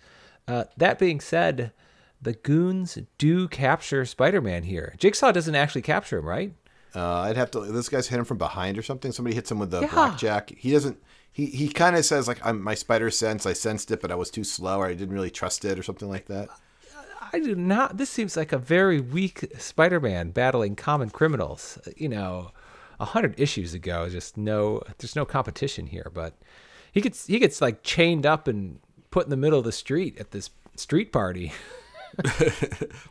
Uh, 0.47 0.65
that 0.77 0.99
being 0.99 1.19
said, 1.19 1.73
the 2.21 2.35
goons 2.35 2.99
do 3.17 3.49
capture 3.49 4.05
Spider 4.05 4.43
Man 4.43 4.65
here. 4.65 4.95
Jigsaw 4.99 5.33
doesn't 5.33 5.55
actually 5.55 5.83
capture 5.83 6.19
him, 6.19 6.27
right? 6.27 6.53
Uh, 6.97 7.21
I'd 7.21 7.37
have 7.37 7.51
to. 7.53 7.61
This 7.61 7.89
guy's 7.91 8.09
hit 8.09 8.19
him 8.19 8.25
from 8.25 8.39
behind 8.39 8.79
or 8.79 8.83
something. 8.83 9.13
Somebody 9.13 9.35
hits 9.37 9.51
him 9.51 9.59
with 9.59 9.71
the 9.71 9.83
Yeah. 9.83 9.93
blackjack. 9.93 10.51
He 10.57 10.73
doesn't. 10.73 10.99
He 11.31 11.47
he 11.47 11.69
kind 11.69 11.95
of 11.95 12.05
says 12.07 12.27
like, 12.27 12.41
"I'm 12.43 12.63
my 12.63 12.75
spider 12.75 13.11
sense. 13.11 13.45
I 13.45 13.53
sensed 13.53 13.91
it, 13.91 14.01
but 14.01 14.11
I 14.11 14.15
was 14.15 14.31
too 14.31 14.45
slow, 14.45 14.79
or 14.79 14.87
I 14.87 14.95
didn't 14.95 15.15
really 15.15 15.31
trust 15.31 15.65
it, 15.67 15.79
or 15.79 15.83
something 15.83 16.09
like 16.09 16.27
that." 16.27 16.49
I 17.33 17.41
do 17.41 17.55
not. 17.55 17.99
This 17.99 18.09
seems 18.09 18.37
like 18.37 18.53
a 18.53 18.59
very 18.59 19.01
weak 19.01 19.53
Spider-Man 19.59 20.31
battling 20.31 20.75
common 20.77 21.11
criminals. 21.11 21.79
You 21.97 22.09
know, 22.09 22.53
a 22.99 23.05
hundred 23.05 23.39
issues 23.39 23.75
ago, 23.75 24.09
just 24.09 24.39
no. 24.39 24.81
There's 24.99 25.17
no 25.17 25.27
competition 25.27 25.89
here. 25.89 26.11
But 26.15 26.33
he 26.93 27.03
gets 27.03 27.27
he 27.27 27.39
gets 27.39 27.61
like 27.61 27.83
chained 27.83 28.25
up 28.25 28.49
and 28.49 28.79
put 29.11 29.25
in 29.27 29.31
the 29.31 29.37
middle 29.37 29.59
of 29.59 29.65
the 29.67 29.73
street 29.73 30.17
at 30.19 30.31
this 30.31 30.49
street 30.77 31.13
party. 31.13 31.53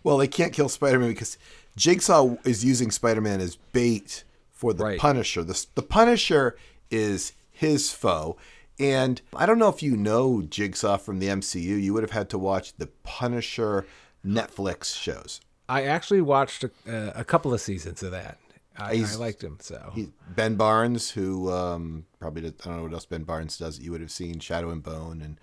Well, 0.04 0.18
they 0.18 0.28
can't 0.28 0.54
kill 0.54 0.70
Spider-Man 0.70 1.10
because 1.10 1.38
Jigsaw 1.76 2.36
is 2.44 2.64
using 2.64 2.92
Spider-Man 2.92 3.42
as 3.42 3.56
bait 3.74 4.24
for 4.52 4.74
the 4.74 4.84
Right. 4.84 5.00
Punisher. 5.00 5.44
The 5.44 5.66
the 5.76 5.82
Punisher 5.82 6.56
is 6.90 7.34
his 7.52 7.92
foe. 7.92 8.38
And 8.78 9.22
I 9.34 9.46
don't 9.46 9.58
know 9.60 9.70
if 9.70 9.82
you 9.82 9.96
know 9.96 10.42
Jigsaw 10.42 10.98
from 10.98 11.20
the 11.20 11.28
MCU. 11.28 11.82
You 11.82 11.94
would 11.94 12.04
have 12.04 12.12
had 12.12 12.30
to 12.32 12.38
watch 12.38 12.76
the 12.78 12.88
Punisher 13.04 13.86
Netflix 14.26 14.96
shows. 15.00 15.40
I 15.70 15.84
actually 15.84 16.22
watched 16.22 16.64
a, 16.64 16.72
a 17.20 17.24
couple 17.24 17.54
of 17.54 17.62
seasons 17.62 18.04
of 18.04 18.12
that. 18.12 18.38
I, 18.78 19.06
I 19.10 19.16
liked 19.16 19.42
him 19.42 19.58
so. 19.62 19.92
He, 19.96 20.10
ben 20.36 20.56
Barnes, 20.56 21.10
who 21.10 21.50
um, 21.50 22.06
probably 22.20 22.42
did, 22.42 22.56
I 22.62 22.66
don't 22.68 22.78
know 22.78 22.84
what 22.84 22.94
else 22.94 23.06
Ben 23.06 23.24
Barnes 23.24 23.58
does. 23.58 23.80
You 23.80 23.92
would 23.94 24.02
have 24.02 24.12
seen 24.12 24.40
Shadow 24.40 24.70
and 24.70 24.84
Bone 24.84 25.22
and 25.22 25.40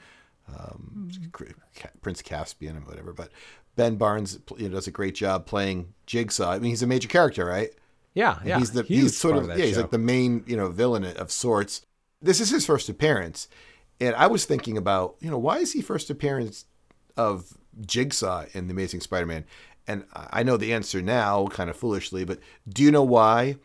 um, 0.55 1.11
Ca- 1.33 1.89
Prince 2.03 2.21
Caspian 2.21 2.77
and 2.77 2.87
whatever. 2.87 3.15
But 3.15 3.31
Ben 3.77 3.97
Barnes 3.97 4.39
you 4.59 4.69
know, 4.69 4.75
does 4.75 4.87
a 4.87 4.91
great 4.91 5.15
job 5.15 5.47
playing 5.47 5.95
Jigsaw. 6.07 6.51
I 6.51 6.59
mean, 6.59 6.71
he's 6.71 6.83
a 6.83 6.87
major 6.87 7.09
character, 7.09 7.45
right? 7.45 7.71
yeah, 8.15 8.39
yeah. 8.45 8.59
he's 8.59 8.73
the 8.73 8.83
huge 8.83 9.03
he's 9.03 9.17
sort 9.17 9.37
of, 9.37 9.47
that 9.47 9.59
yeah 9.59 9.65
he's 9.65 9.79
like 9.79 9.91
the 9.91 9.99
main 9.99 10.45
you 10.47 10.57
know 10.57 10.69
villain 10.69 11.05
of 11.05 11.31
sorts. 11.31 11.85
This 12.21 12.41
is 12.41 12.51
his 12.51 12.67
first 12.67 12.89
appearance, 12.89 13.49
and 14.01 14.15
I 14.15 14.27
was 14.27 14.45
thinking 14.45 14.77
about 14.77 15.17
you 15.21 15.31
know 15.31 15.39
why 15.39 15.59
is 15.59 15.73
he 15.73 15.81
first 15.81 16.11
appearance 16.11 16.67
of 17.17 17.57
Jigsaw 17.87 18.47
in 18.53 18.67
the 18.67 18.73
Amazing 18.73 19.01
Spider-Man, 19.01 19.45
and 19.87 20.05
I 20.15 20.41
I 20.41 20.43
know 20.43 20.57
the 20.57 20.73
answer 20.73 21.01
now, 21.01 21.47
kind 21.49 21.71
of 21.71 21.77
foolishly, 21.77 22.25
but 22.25 22.39
do 22.69 22.83
you 22.83 22.91
know 22.91 23.03
why 23.03 23.57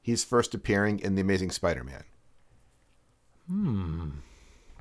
he's 0.00 0.24
first 0.24 0.54
appearing 0.54 1.00
in 1.00 1.14
the 1.14 1.20
Amazing 1.20 1.50
Spider-Man? 1.50 2.04
Hmm. 3.48 4.10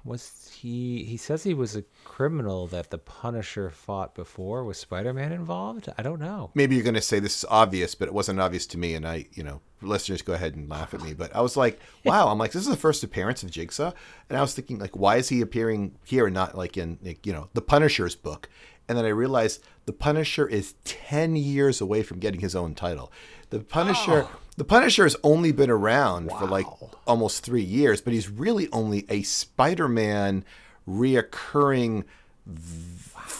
Was 0.06 0.52
he? 0.56 1.04
He 1.04 1.18
says 1.18 1.44
he 1.44 1.56
was 1.56 1.76
a 1.76 1.84
criminal 2.04 2.68
that 2.68 2.92
the 2.92 3.00
Punisher 3.00 3.72
fought 3.72 4.14
before. 4.14 4.64
Was 4.64 4.78
Spider-Man 4.78 5.32
involved? 5.32 5.90
I 5.98 6.04
don't 6.04 6.20
know. 6.20 6.52
Maybe 6.54 6.76
you're 6.76 6.84
going 6.84 6.94
to 6.94 7.02
say 7.02 7.20
this 7.20 7.40
is 7.40 7.46
obvious, 7.50 7.96
but 7.96 8.08
it 8.08 8.14
wasn't 8.14 8.40
obvious 8.40 8.68
to 8.68 8.78
me, 8.78 8.94
and 8.94 9.08
I, 9.08 9.26
you 9.34 9.44
know, 9.44 9.62
listeners 9.82 10.22
go 10.22 10.34
ahead 10.34 10.56
and 10.56 10.70
laugh 10.70 10.94
at 10.94 11.02
me. 11.02 11.16
But 11.16 11.36
I 11.36 11.42
was 11.42 11.58
like, 11.58 11.80
wow, 12.06 12.28
I'm 12.28 12.38
like, 12.38 12.52
this 12.52 12.62
is 12.62 12.70
the 12.70 12.78
first 12.78 13.04
appearance 13.04 13.42
of 13.42 13.50
Jigsaw, 13.50 13.94
and 14.30 14.38
I 14.38 14.42
was 14.42 14.54
thinking, 14.54 14.78
like, 14.78 14.96
why 14.96 15.16
is 15.18 15.30
he 15.30 15.42
appearing 15.42 15.96
here 16.06 16.28
and 16.28 16.36
not 16.36 16.56
like 16.56 16.78
in, 16.78 17.00
like, 17.04 17.26
you 17.26 17.34
know, 17.34 17.50
the 17.54 17.62
Punisher's 17.62 18.16
book? 18.16 18.48
And 18.88 18.96
then 18.96 19.06
I 19.06 19.10
realized 19.10 19.64
the 19.88 19.94
Punisher 19.94 20.48
is 20.48 20.76
ten 20.84 21.36
years 21.36 21.82
away 21.82 22.04
from 22.04 22.20
getting 22.20 22.42
his 22.42 22.56
own 22.56 22.76
title. 22.76 23.12
The 23.50 23.62
Punisher, 23.62 24.28
oh. 24.30 24.40
The 24.58 24.64
Punisher 24.64 25.04
has 25.04 25.16
only 25.24 25.52
been 25.52 25.70
around 25.70 26.32
for 26.32 26.48
like 26.48 26.66
almost 27.06 27.44
three 27.44 27.64
years, 27.64 28.02
but 28.02 28.14
he's 28.14 28.30
really 28.30 28.70
only 28.72 29.06
a 29.10 29.22
Spider-Man 29.24 30.46
reoccurring 30.88 32.04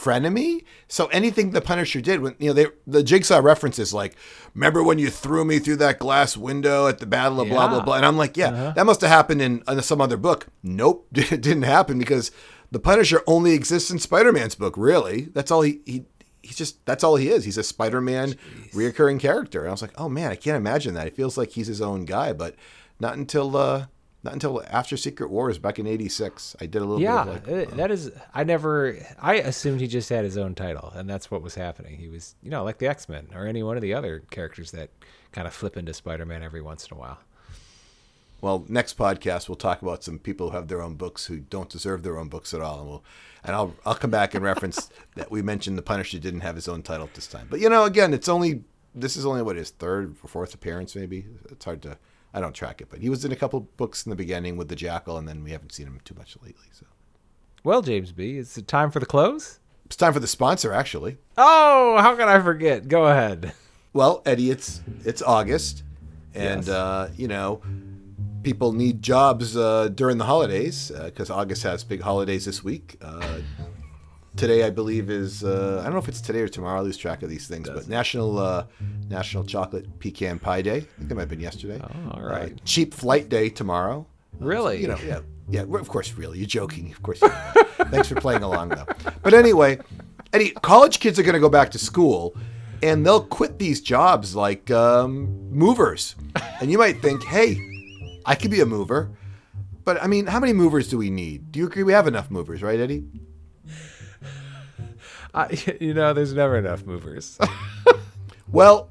frenemy. 0.06 0.64
So 0.88 1.06
anything 1.06 1.50
the 1.50 1.60
Punisher 1.60 2.00
did 2.00 2.20
when 2.20 2.34
you 2.38 2.48
know 2.48 2.52
they 2.52 2.66
the 2.86 3.02
Jigsaw 3.02 3.38
references 3.38 3.94
like, 3.94 4.14
remember 4.54 4.82
when 4.82 4.98
you 4.98 5.10
threw 5.10 5.44
me 5.44 5.58
through 5.58 5.76
that 5.76 5.98
glass 5.98 6.36
window 6.36 6.86
at 6.86 6.98
the 6.98 7.06
Battle 7.06 7.40
of 7.40 7.48
blah 7.48 7.68
blah 7.68 7.80
blah, 7.80 7.96
and 7.96 8.06
I'm 8.06 8.16
like, 8.16 8.36
yeah, 8.36 8.48
uh-huh. 8.48 8.72
that 8.76 8.86
must 8.86 9.00
have 9.00 9.10
happened 9.10 9.42
in, 9.42 9.62
in 9.68 9.82
some 9.82 10.00
other 10.00 10.16
book. 10.16 10.48
Nope, 10.62 11.08
it 11.12 11.40
didn't 11.40 11.62
happen 11.62 11.98
because 11.98 12.30
the 12.70 12.78
Punisher 12.78 13.22
only 13.26 13.52
exists 13.52 13.90
in 13.90 13.98
Spider-Man's 13.98 14.54
book. 14.54 14.74
Really, 14.76 15.22
that's 15.32 15.50
all 15.50 15.62
he 15.62 15.80
he. 15.84 16.04
He's 16.46 16.56
just 16.56 16.84
that's 16.86 17.04
all 17.04 17.16
he 17.16 17.28
is. 17.28 17.44
He's 17.44 17.58
a 17.58 17.62
Spider-Man 17.62 18.36
reoccurring 18.72 19.20
character. 19.20 19.60
And 19.60 19.68
I 19.68 19.72
was 19.72 19.82
like, 19.82 19.98
oh 19.98 20.08
man, 20.08 20.30
I 20.30 20.36
can't 20.36 20.56
imagine 20.56 20.94
that. 20.94 21.06
It 21.06 21.16
feels 21.16 21.36
like 21.36 21.50
he's 21.50 21.66
his 21.66 21.80
own 21.82 22.04
guy, 22.04 22.32
but 22.32 22.54
not 23.00 23.16
until 23.16 23.56
uh 23.56 23.86
not 24.22 24.32
until 24.32 24.62
after 24.70 24.96
Secret 24.96 25.30
Wars 25.30 25.58
back 25.58 25.78
in 25.78 25.86
'86. 25.86 26.56
I 26.60 26.66
did 26.66 26.82
a 26.82 26.84
little 26.84 27.00
Yeah, 27.00 27.24
bit 27.24 27.36
of 27.36 27.48
like, 27.48 27.72
uh, 27.72 27.76
that 27.76 27.90
is. 27.92 28.10
I 28.34 28.42
never. 28.42 28.96
I 29.20 29.34
assumed 29.34 29.80
he 29.80 29.86
just 29.86 30.08
had 30.08 30.24
his 30.24 30.36
own 30.36 30.54
title, 30.56 30.92
and 30.96 31.08
that's 31.08 31.30
what 31.30 31.42
was 31.42 31.54
happening. 31.54 31.96
He 31.98 32.08
was, 32.08 32.34
you 32.42 32.50
know, 32.50 32.64
like 32.64 32.78
the 32.78 32.88
X 32.88 33.08
Men 33.08 33.28
or 33.34 33.46
any 33.46 33.62
one 33.62 33.76
of 33.76 33.82
the 33.82 33.94
other 33.94 34.24
characters 34.30 34.72
that 34.72 34.90
kind 35.30 35.46
of 35.46 35.54
flip 35.54 35.76
into 35.76 35.94
Spider 35.94 36.26
Man 36.26 36.42
every 36.42 36.60
once 36.62 36.86
in 36.88 36.96
a 36.96 36.98
while. 36.98 37.18
Well, 38.40 38.64
next 38.68 38.98
podcast 38.98 39.48
we'll 39.48 39.56
talk 39.56 39.82
about 39.82 40.04
some 40.04 40.18
people 40.18 40.50
who 40.50 40.56
have 40.56 40.68
their 40.68 40.82
own 40.82 40.94
books 40.94 41.26
who 41.26 41.38
don't 41.40 41.68
deserve 41.70 42.02
their 42.02 42.18
own 42.18 42.28
books 42.28 42.52
at 42.54 42.60
all, 42.60 42.80
and 42.80 42.88
we'll 42.88 43.04
and 43.44 43.54
I'll 43.56 43.74
I'll 43.84 43.94
come 43.94 44.10
back 44.10 44.34
and 44.34 44.44
reference 44.44 44.90
that 45.14 45.30
we 45.30 45.42
mentioned 45.42 45.78
the 45.78 45.82
Punisher 45.82 46.18
didn't 46.18 46.40
have 46.40 46.54
his 46.54 46.68
own 46.68 46.82
title 46.82 47.06
at 47.06 47.14
this 47.14 47.26
time. 47.26 47.46
But 47.50 47.60
you 47.60 47.68
know, 47.68 47.84
again, 47.84 48.12
it's 48.14 48.28
only 48.28 48.62
this 48.94 49.16
is 49.16 49.26
only 49.26 49.42
what 49.42 49.56
his 49.56 49.70
third 49.70 50.16
or 50.22 50.28
fourth 50.28 50.54
appearance, 50.54 50.94
maybe. 50.94 51.26
It's 51.50 51.64
hard 51.64 51.82
to 51.82 51.96
I 52.34 52.40
don't 52.40 52.52
track 52.54 52.80
it, 52.82 52.88
but 52.90 53.00
he 53.00 53.08
was 53.08 53.24
in 53.24 53.32
a 53.32 53.36
couple 53.36 53.60
books 53.78 54.04
in 54.04 54.10
the 54.10 54.16
beginning 54.16 54.56
with 54.58 54.68
the 54.68 54.76
Jackal, 54.76 55.16
and 55.16 55.26
then 55.26 55.42
we 55.42 55.52
haven't 55.52 55.72
seen 55.72 55.86
him 55.86 56.00
too 56.04 56.14
much 56.14 56.36
lately. 56.42 56.66
So 56.72 56.84
Well, 57.64 57.80
James 57.82 58.12
B, 58.12 58.36
is 58.36 58.56
it 58.58 58.68
time 58.68 58.90
for 58.90 59.00
the 59.00 59.06
close? 59.06 59.58
it's 59.86 59.96
time 59.96 60.12
for 60.12 60.20
the 60.20 60.26
sponsor, 60.26 60.72
actually. 60.72 61.16
Oh, 61.38 61.96
how 62.00 62.14
can 62.16 62.28
I 62.28 62.40
forget? 62.42 62.88
Go 62.88 63.06
ahead. 63.06 63.52
Well, 63.94 64.20
Eddie, 64.26 64.50
it's 64.50 64.82
it's 65.06 65.22
August, 65.22 65.82
and 66.34 66.66
Yes. 66.66 66.68
uh, 66.68 67.10
you 67.16 67.28
know, 67.28 67.62
people 68.46 68.72
need 68.72 69.02
jobs 69.02 69.56
uh, 69.56 69.88
during 69.88 70.18
the 70.18 70.24
holidays 70.24 70.92
because 71.04 71.30
August 71.30 71.64
has 71.64 71.82
big 71.82 72.00
holidays 72.00 72.44
this 72.44 72.62
week. 72.62 72.96
Uh, 73.02 73.38
today, 74.36 74.62
I 74.62 74.70
believe, 74.70 75.10
is 75.10 75.42
uh, 75.42 75.78
I 75.80 75.82
don't 75.82 75.94
know 75.94 75.98
if 75.98 76.08
it's 76.08 76.20
today 76.20 76.42
or 76.42 76.48
tomorrow. 76.48 76.78
I 76.78 76.82
lose 76.82 76.96
track 76.96 77.24
of 77.24 77.28
these 77.28 77.48
things, 77.48 77.68
but 77.68 77.88
National 77.88 78.38
uh, 78.38 78.66
National 79.08 79.42
Chocolate 79.42 79.98
Pecan 79.98 80.38
Pie 80.38 80.62
Day. 80.62 80.76
I 80.76 80.98
think 80.98 81.10
it 81.10 81.14
might 81.16 81.22
have 81.22 81.28
been 81.28 81.40
yesterday. 81.40 81.80
Oh, 81.82 82.10
all 82.12 82.22
right. 82.22 82.52
Uh, 82.52 82.56
cheap 82.64 82.94
Flight 82.94 83.28
Day 83.28 83.48
tomorrow. 83.48 84.06
Really? 84.38 84.80
You 84.80 84.88
know, 84.88 84.98
yeah, 85.04 85.22
yeah. 85.48 85.62
Of 85.62 85.88
course, 85.88 86.14
really. 86.14 86.38
You're 86.38 86.46
joking. 86.46 86.92
Of 86.92 87.02
course. 87.02 87.20
You 87.22 87.28
know 87.28 87.34
that. 87.54 87.68
Thanks 87.90 88.06
for 88.06 88.14
playing 88.14 88.44
along, 88.44 88.68
though. 88.68 88.86
But 89.24 89.34
anyway, 89.34 89.80
Eddie, 90.32 90.50
college 90.50 91.00
kids 91.00 91.18
are 91.18 91.24
going 91.24 91.34
to 91.34 91.40
go 91.40 91.48
back 91.48 91.72
to 91.72 91.80
school, 91.80 92.36
and 92.80 93.04
they'll 93.04 93.24
quit 93.24 93.58
these 93.58 93.80
jobs 93.80 94.36
like 94.36 94.70
um, 94.70 95.50
movers. 95.50 96.14
And 96.60 96.70
you 96.70 96.78
might 96.78 97.02
think, 97.02 97.24
hey, 97.24 97.58
I 98.26 98.34
could 98.34 98.50
be 98.50 98.60
a 98.60 98.66
mover. 98.66 99.10
But 99.84 100.02
I 100.02 100.08
mean, 100.08 100.26
how 100.26 100.40
many 100.40 100.52
movers 100.52 100.88
do 100.88 100.98
we 100.98 101.10
need? 101.10 101.52
Do 101.52 101.60
you 101.60 101.66
agree 101.66 101.84
we 101.84 101.92
have 101.92 102.08
enough 102.08 102.30
movers, 102.30 102.62
right, 102.62 102.78
Eddie? 102.78 103.04
I, 105.32 105.76
you 105.80 105.94
know, 105.94 106.12
there's 106.12 106.34
never 106.34 106.58
enough 106.58 106.84
movers. 106.84 107.38
Well, 108.48 108.90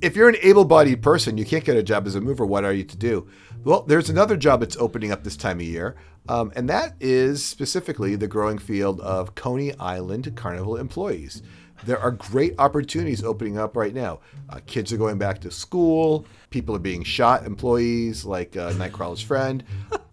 if 0.00 0.14
you're 0.14 0.28
an 0.28 0.36
able-bodied 0.40 1.02
person, 1.02 1.38
you 1.38 1.44
can't 1.44 1.64
get 1.64 1.76
a 1.76 1.82
job 1.82 2.06
as 2.06 2.14
a 2.14 2.20
mover. 2.20 2.46
What 2.46 2.64
are 2.64 2.72
you 2.72 2.84
to 2.84 2.96
do? 2.96 3.26
Well, 3.64 3.82
there's 3.82 4.08
another 4.08 4.36
job 4.36 4.60
that's 4.60 4.76
opening 4.76 5.10
up 5.10 5.24
this 5.24 5.36
time 5.36 5.58
of 5.58 5.66
year, 5.66 5.96
um, 6.28 6.52
and 6.54 6.68
that 6.68 6.94
is 7.00 7.44
specifically 7.44 8.14
the 8.14 8.28
growing 8.28 8.58
field 8.58 9.00
of 9.00 9.34
Coney 9.34 9.74
Island 9.78 10.36
Carnival 10.36 10.76
employees. 10.76 11.42
There 11.84 11.98
are 11.98 12.10
great 12.10 12.54
opportunities 12.58 13.22
opening 13.22 13.58
up 13.58 13.76
right 13.76 13.94
now. 13.94 14.20
Uh, 14.48 14.60
kids 14.66 14.92
are 14.92 14.96
going 14.96 15.18
back 15.18 15.40
to 15.42 15.50
school. 15.50 16.26
People 16.50 16.74
are 16.74 16.80
being 16.80 17.04
shot. 17.04 17.44
Employees 17.44 18.24
like 18.24 18.56
uh, 18.56 18.72
Nightcrawler's 18.72 19.22
friend. 19.22 19.62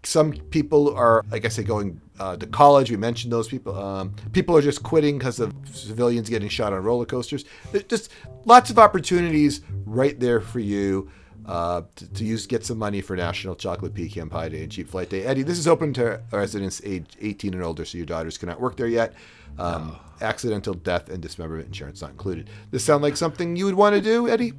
Some 0.04 0.34
people 0.34 0.94
are, 0.96 1.24
like 1.32 1.46
I 1.46 1.48
say, 1.48 1.64
going 1.64 2.02
uh, 2.20 2.36
to 2.38 2.46
college. 2.48 2.92
We 2.92 2.98
mentioned 2.98 3.32
those 3.32 3.48
people. 3.48 3.78
Um, 3.78 4.14
people 4.34 4.58
are 4.58 4.62
just 4.62 4.84
quitting 4.84 5.18
because 5.18 5.40
of 5.40 5.54
civilians 5.66 6.30
getting 6.30 6.50
shot 6.50 6.74
on 6.74 6.84
roller 6.84 7.06
coasters. 7.06 7.46
There's 7.72 7.86
just 7.86 8.12
lots 8.46 8.70
of 8.70 8.78
opportunities 8.78 9.62
right 9.86 10.20
there 10.20 10.42
for 10.42 10.60
you 10.60 11.10
uh, 11.46 11.82
to, 11.96 12.14
to 12.14 12.24
use 12.24 12.48
get 12.48 12.66
some 12.66 12.78
money 12.78 13.02
for 13.02 13.16
National 13.16 13.56
Chocolate 13.56 13.94
Pecan 13.94 14.30
Pie 14.30 14.50
Day 14.50 14.64
and 14.64 14.72
Cheap 14.72 14.90
Flight 14.90 15.10
Day. 15.10 15.24
Eddie, 15.24 15.44
this 15.44 15.58
is 15.58 15.68
open 15.68 15.94
to 15.94 16.22
residents 16.32 16.82
age 16.86 17.06
18 17.20 17.54
and 17.54 17.64
older, 17.64 17.86
so 17.86 17.98
your 17.98 18.06
daughters 18.06 18.38
cannot 18.38 18.60
work 18.62 18.78
there 18.78 18.88
yet. 18.88 19.14
Um, 19.58 19.98
Accidental 20.24 20.74
death 20.74 21.10
and 21.10 21.22
dismemberment 21.22 21.68
insurance 21.68 22.02
not 22.02 22.12
included. 22.12 22.50
This 22.72 22.84
sound 22.84 23.04
like 23.04 23.18
something 23.18 23.56
you 23.56 23.66
would 23.66 23.76
want 23.76 23.96
to 23.96 24.02
do, 24.02 24.28
Eddie? 24.28 24.54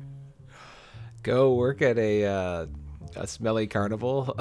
Go 1.22 1.54
work 1.54 1.82
at 1.82 1.98
a 1.98 2.24
uh, 2.24 2.66
a 3.16 3.26
smelly 3.26 3.66
carnival. 3.66 4.38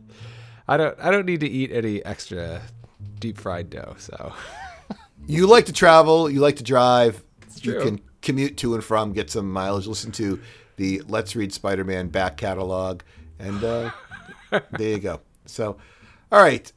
I 0.68 0.76
don't 0.76 0.98
I 0.98 1.10
don't 1.10 1.26
need 1.26 1.40
to 1.40 1.48
eat 1.48 1.70
any 1.72 2.04
extra 2.04 2.62
deep 3.18 3.38
fried 3.38 3.70
dough. 3.70 3.96
So 3.98 4.32
You 5.26 5.46
like 5.46 5.66
to 5.66 5.72
travel, 5.72 6.28
you 6.30 6.40
like 6.40 6.56
to 6.56 6.64
drive. 6.64 7.22
You 7.62 7.78
can 7.80 8.00
commute 8.22 8.56
to 8.58 8.74
and 8.74 8.82
from, 8.82 9.12
get 9.12 9.30
some 9.30 9.50
mileage, 9.50 9.86
listen 9.86 10.12
to 10.12 10.40
the 10.76 11.02
Let's 11.08 11.36
Read 11.36 11.52
Spider 11.52 11.84
Man 11.84 12.08
back 12.08 12.36
catalog, 12.36 13.02
and 13.38 13.62
uh, 13.62 13.90
there 14.50 14.88
you 14.88 14.98
go. 14.98 15.20
So, 15.46 15.76
all 16.32 16.42
right. 16.42 16.72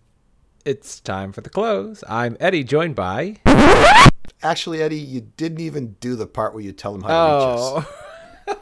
It's 0.65 0.99
time 0.99 1.31
for 1.31 1.41
the 1.41 1.49
close. 1.49 2.03
I'm 2.07 2.37
Eddie, 2.39 2.63
joined 2.63 2.95
by 2.95 3.37
Actually, 4.41 4.81
Eddie, 4.81 4.97
you 4.97 5.21
didn't 5.37 5.61
even 5.61 5.95
do 5.99 6.15
the 6.15 6.27
part 6.27 6.53
where 6.53 6.63
you 6.63 6.71
tell 6.73 6.91
them 6.93 7.01
how 7.03 7.07
to 7.07 7.75
reach 7.77 7.85
us. 7.85 7.85
oh. 8.47 8.59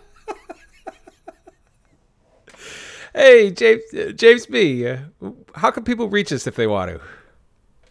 hey 3.14 3.52
James 3.52 3.82
James 4.16 4.46
B. 4.46 4.84
How 5.56 5.72
can 5.72 5.84
people 5.84 6.08
reach 6.10 6.32
us 6.32 6.46
if 6.48 6.56
they 6.56 6.68
want 6.68 6.92
to? 6.92 7.02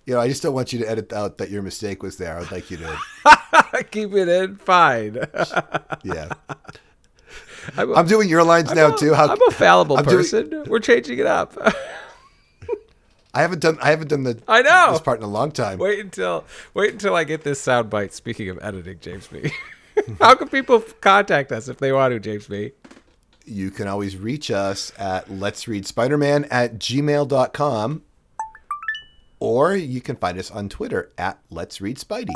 You 0.07 0.15
know, 0.15 0.21
I 0.21 0.29
just 0.29 0.43
don't 0.43 0.55
want 0.55 0.73
you 0.73 0.79
to 0.81 0.89
edit 0.91 1.13
out 1.13 1.39
that 1.39 1.51
your 1.51 1.63
mistake 1.63 2.03
was 2.03 2.17
there. 2.17 2.39
I'd 2.39 2.51
like 2.51 2.71
you 2.71 2.79
to, 2.79 2.99
Keep 3.91 4.15
it 4.15 4.29
in. 4.29 4.57
Fine. 4.57 5.19
yeah. 6.05 6.31
I'm, 7.77 7.95
I'm 7.95 8.07
doing 8.07 8.29
your 8.29 8.43
lines 8.43 8.75
now 8.75 8.91
too. 8.91 9.15
How 9.15 9.29
I'm 9.29 9.39
a 9.49 9.51
fallible 9.53 9.99
I'm 9.99 10.05
doing- 10.05 10.17
person. 10.17 10.65
We're 10.67 10.81
changing 10.81 11.19
it 11.19 11.27
up. 11.27 11.57
I 13.33 13.43
haven't 13.43 13.61
done 13.61 13.79
I 13.81 13.91
haven't 13.91 14.09
done 14.09 14.25
the 14.25 14.43
I 14.49 14.63
know. 14.63 14.93
this 14.93 15.01
part 15.01 15.19
in 15.19 15.25
a 15.25 15.29
long 15.29 15.53
time. 15.53 15.79
Wait 15.79 16.01
until 16.01 16.45
wait 16.75 16.93
until 16.93 17.15
I 17.15 17.25
get 17.25 17.45
this 17.45 17.61
sound 17.61 17.91
bite. 17.91 18.13
Speaking 18.13 18.49
of 18.49 18.59
editing, 18.63 18.99
James 19.01 19.29
B. 19.29 19.51
How 20.21 20.35
can 20.35 20.49
people 20.49 20.81
contact 21.01 21.53
us 21.53 21.69
if 21.69 21.79
they 21.79 21.93
want 21.93 22.13
to, 22.13 22.21
James 22.21 22.47
B? 22.47 22.73
You 23.45 23.71
can 23.71 23.87
always 23.89 24.17
reach 24.17 24.51
us 24.51 24.93
at 24.99 25.31
let's 25.31 25.67
read 25.69 25.87
Spider-Man 25.87 26.47
at 26.51 26.79
gmail.com 26.79 28.03
or 29.39 29.75
you 29.75 30.01
can 30.01 30.17
find 30.17 30.39
us 30.39 30.51
on 30.51 30.69
Twitter 30.69 31.11
at 31.19 31.39
let's 31.51 31.81
read 31.81 31.97
Spidey. 31.99 32.35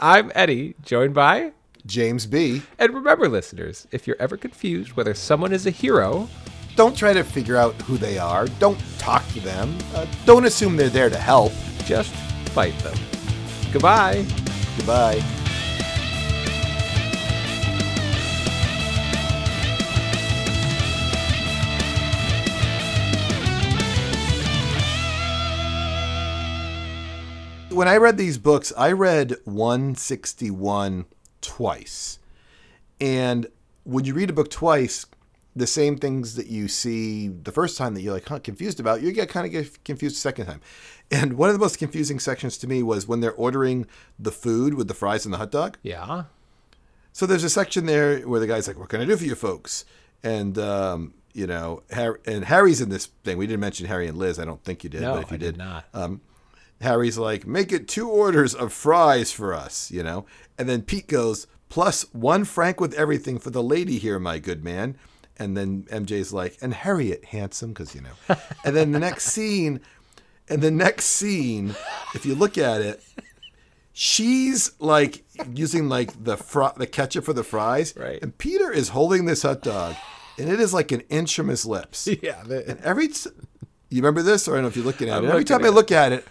I'm 0.00 0.30
Eddie, 0.34 0.74
joined 0.82 1.14
by. 1.14 1.52
James 1.86 2.26
B. 2.26 2.62
And 2.78 2.92
remember, 2.92 3.28
listeners, 3.28 3.86
if 3.90 4.06
you're 4.06 4.20
ever 4.20 4.36
confused 4.36 4.92
whether 4.92 5.14
someone 5.14 5.52
is 5.52 5.66
a 5.66 5.70
hero, 5.70 6.28
Don't 6.78 6.96
try 6.96 7.12
to 7.12 7.24
figure 7.24 7.56
out 7.56 7.74
who 7.82 7.98
they 7.98 8.18
are. 8.18 8.46
Don't 8.60 8.78
talk 8.98 9.26
to 9.30 9.40
them. 9.40 9.76
Uh, 9.96 10.06
don't 10.24 10.44
assume 10.44 10.76
they're 10.76 10.88
there 10.88 11.10
to 11.10 11.18
help. 11.18 11.52
just 11.84 12.14
fight 12.50 12.78
them. 12.78 12.96
Goodbye. 13.72 14.24
Goodbye. 14.76 15.20
When 27.70 27.88
I 27.88 27.96
read 27.96 28.18
these 28.18 28.38
books, 28.38 28.72
I 28.78 28.92
read 28.92 29.34
161 29.46 31.06
twice. 31.40 32.20
And 33.00 33.48
when 33.82 34.04
you 34.04 34.14
read 34.14 34.30
a 34.30 34.32
book 34.32 34.48
twice, 34.48 35.06
the 35.58 35.66
same 35.66 35.96
things 35.96 36.34
that 36.36 36.46
you 36.46 36.68
see 36.68 37.28
the 37.28 37.52
first 37.52 37.76
time 37.76 37.94
that 37.94 38.00
you're 38.02 38.14
like 38.14 38.28
huh, 38.28 38.38
confused 38.38 38.80
about, 38.80 39.02
you 39.02 39.12
get 39.12 39.28
kind 39.28 39.46
of 39.46 39.52
get 39.52 39.84
confused 39.84 40.16
the 40.16 40.20
second 40.20 40.46
time. 40.46 40.60
And 41.10 41.34
one 41.34 41.48
of 41.48 41.54
the 41.54 41.58
most 41.60 41.78
confusing 41.78 42.18
sections 42.18 42.58
to 42.58 42.66
me 42.66 42.82
was 42.82 43.08
when 43.08 43.20
they're 43.20 43.32
ordering 43.32 43.86
the 44.18 44.30
food 44.32 44.74
with 44.74 44.88
the 44.88 44.94
fries 44.94 45.24
and 45.24 45.32
the 45.32 45.38
hot 45.38 45.50
dog. 45.50 45.78
Yeah. 45.82 46.24
So 47.12 47.26
there's 47.26 47.44
a 47.44 47.50
section 47.50 47.86
there 47.86 48.20
where 48.20 48.40
the 48.40 48.46
guy's 48.46 48.68
like, 48.68 48.78
"What 48.78 48.88
can 48.90 49.00
I 49.00 49.04
do 49.04 49.16
for 49.16 49.24
you 49.24 49.34
folks?" 49.34 49.84
And 50.22 50.56
um, 50.58 51.14
you 51.32 51.46
know, 51.46 51.82
Harry, 51.90 52.18
and 52.26 52.44
Harry's 52.44 52.80
in 52.80 52.90
this 52.90 53.06
thing. 53.24 53.38
We 53.38 53.46
didn't 53.46 53.60
mention 53.60 53.86
Harry 53.86 54.06
and 54.06 54.16
Liz. 54.18 54.38
I 54.38 54.44
don't 54.44 54.62
think 54.62 54.84
you 54.84 54.90
did, 54.90 55.02
No, 55.02 55.14
but 55.14 55.22
if 55.24 55.30
you 55.30 55.34
I 55.36 55.38
did 55.38 55.56
not. 55.56 55.86
um, 55.94 56.20
Harry's 56.80 57.18
like, 57.18 57.46
"Make 57.46 57.72
it 57.72 57.88
two 57.88 58.08
orders 58.08 58.54
of 58.54 58.72
fries 58.72 59.32
for 59.32 59.52
us," 59.54 59.90
you 59.90 60.02
know. 60.02 60.26
And 60.58 60.68
then 60.68 60.82
Pete 60.82 61.08
goes, 61.08 61.46
"Plus 61.68 62.02
one 62.12 62.44
frank 62.44 62.80
with 62.80 62.94
everything 62.94 63.38
for 63.38 63.50
the 63.50 63.62
lady 63.62 63.98
here, 63.98 64.18
my 64.20 64.38
good 64.38 64.62
man." 64.62 64.96
And 65.38 65.56
then 65.56 65.84
MJ's 65.90 66.32
like, 66.32 66.58
"And 66.60 66.74
Harriet, 66.74 67.24
handsome, 67.26 67.72
because 67.72 67.94
you 67.94 68.00
know." 68.00 68.36
and 68.64 68.74
then 68.76 68.92
the 68.92 68.98
next 68.98 69.24
scene, 69.26 69.80
and 70.48 70.60
the 70.62 70.70
next 70.70 71.04
scene, 71.06 71.74
if 72.14 72.26
you 72.26 72.34
look 72.34 72.58
at 72.58 72.80
it, 72.80 73.02
she's 73.92 74.72
like 74.80 75.24
using 75.54 75.88
like 75.88 76.22
the 76.24 76.36
fr- 76.36 76.76
the 76.76 76.86
ketchup 76.86 77.24
for 77.24 77.32
the 77.32 77.44
fries, 77.44 77.94
Right. 77.96 78.20
And 78.22 78.36
Peter 78.36 78.70
is 78.72 78.90
holding 78.90 79.24
this 79.26 79.42
hot 79.42 79.62
dog, 79.62 79.94
and 80.38 80.48
it 80.48 80.60
is 80.60 80.72
like 80.74 80.92
an 80.92 81.00
inch 81.02 81.34
from 81.36 81.48
his 81.48 81.64
lips. 81.66 82.08
Yeah. 82.22 82.42
And 82.42 82.80
every 82.82 83.08
t- 83.08 83.30
you 83.90 84.02
remember 84.02 84.22
this, 84.22 84.48
or 84.48 84.52
I 84.52 84.54
don't 84.56 84.62
know 84.62 84.68
if 84.68 84.76
you're 84.76 84.84
looking 84.84 85.08
at 85.08 85.18
I'm 85.18 85.24
it. 85.24 85.30
Every 85.30 85.44
time 85.44 85.64
I 85.64 85.68
look 85.68 85.90
at 85.92 86.12
it, 86.12 86.26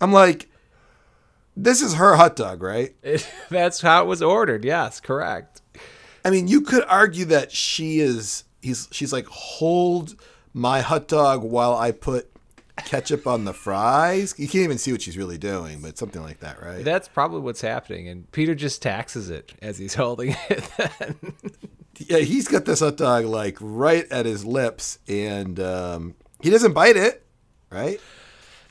I'm 0.00 0.12
like, 0.12 0.48
"This 1.56 1.82
is 1.82 1.94
her 1.94 2.14
hot 2.16 2.36
dog, 2.36 2.62
right?" 2.62 2.94
it- 3.02 3.28
that's 3.50 3.80
how 3.80 4.02
it 4.02 4.06
was 4.06 4.22
ordered. 4.22 4.64
Yes, 4.64 5.00
correct. 5.00 5.60
I 6.24 6.30
mean, 6.30 6.46
you 6.46 6.60
could 6.60 6.84
argue 6.88 7.24
that 7.26 7.50
she 7.52 7.98
is. 8.00 8.44
He's. 8.62 8.88
She's 8.92 9.12
like, 9.12 9.26
hold 9.26 10.14
my 10.54 10.80
hot 10.80 11.08
dog 11.08 11.42
while 11.42 11.76
I 11.76 11.90
put 11.92 12.28
ketchup 12.84 13.26
on 13.26 13.44
the 13.44 13.52
fries. 13.52 14.34
You 14.38 14.48
can't 14.48 14.64
even 14.64 14.78
see 14.78 14.92
what 14.92 15.02
she's 15.02 15.16
really 15.18 15.38
doing, 15.38 15.80
but 15.82 15.98
something 15.98 16.22
like 16.22 16.40
that, 16.40 16.62
right? 16.62 16.84
That's 16.84 17.06
probably 17.08 17.40
what's 17.40 17.60
happening. 17.60 18.08
And 18.08 18.30
Peter 18.32 18.54
just 18.54 18.80
taxes 18.82 19.30
it 19.30 19.52
as 19.60 19.78
he's 19.78 19.94
holding 20.02 20.34
it. 20.48 20.64
Then. 20.78 21.16
yeah, 21.98 22.18
he's 22.18 22.48
got 22.48 22.64
this 22.64 22.80
hot 22.80 22.96
dog 22.96 23.24
like 23.26 23.58
right 23.60 24.10
at 24.10 24.26
his 24.26 24.44
lips, 24.44 24.98
and 25.08 25.60
um, 25.60 26.14
he 26.40 26.50
doesn't 26.50 26.72
bite 26.72 26.96
it, 26.96 27.24
right? 27.70 28.00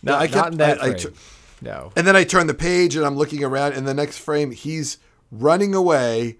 No, 0.03 0.15
I 0.15 0.27
kept- 0.27 0.57
that 0.57 0.81
I- 0.81 0.87
I 0.91 0.95
no. 1.63 1.91
And 1.95 2.07
then 2.07 2.15
I 2.15 2.23
turn 2.23 2.47
the 2.47 2.55
page 2.55 2.95
and 2.95 3.05
I'm 3.05 3.15
looking 3.15 3.43
around, 3.43 3.73
and 3.73 3.87
the 3.87 3.93
next 3.93 4.17
frame, 4.17 4.49
he's 4.51 4.97
running 5.31 5.75
away. 5.75 6.37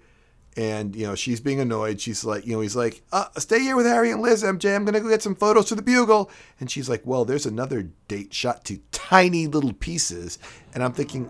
And, 0.56 0.94
you 0.94 1.06
know, 1.06 1.14
she's 1.14 1.40
being 1.40 1.60
annoyed. 1.60 2.00
She's 2.00 2.24
like, 2.24 2.46
you 2.46 2.52
know, 2.52 2.60
he's 2.60 2.76
like, 2.76 3.02
uh, 3.10 3.26
stay 3.38 3.60
here 3.60 3.74
with 3.74 3.86
Harry 3.86 4.10
and 4.10 4.20
Liz, 4.20 4.42
MJ. 4.42 4.74
I'm 4.76 4.84
to 4.84 5.00
go 5.00 5.08
get 5.08 5.22
some 5.22 5.34
photos 5.34 5.70
for 5.70 5.76
the 5.76 5.82
Bugle. 5.82 6.30
And 6.60 6.70
she's 6.70 6.88
like, 6.88 7.02
well, 7.06 7.24
there's 7.24 7.46
another 7.46 7.88
date 8.08 8.34
shot 8.34 8.64
to 8.66 8.78
tiny 8.90 9.46
little 9.46 9.72
pieces. 9.72 10.38
And 10.74 10.82
I'm 10.84 10.92
thinking, 10.92 11.24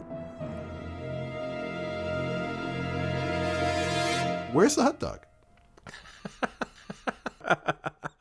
where's 4.53 4.75
the 4.75 4.83
hot 4.83 4.99
dog? 4.99 5.27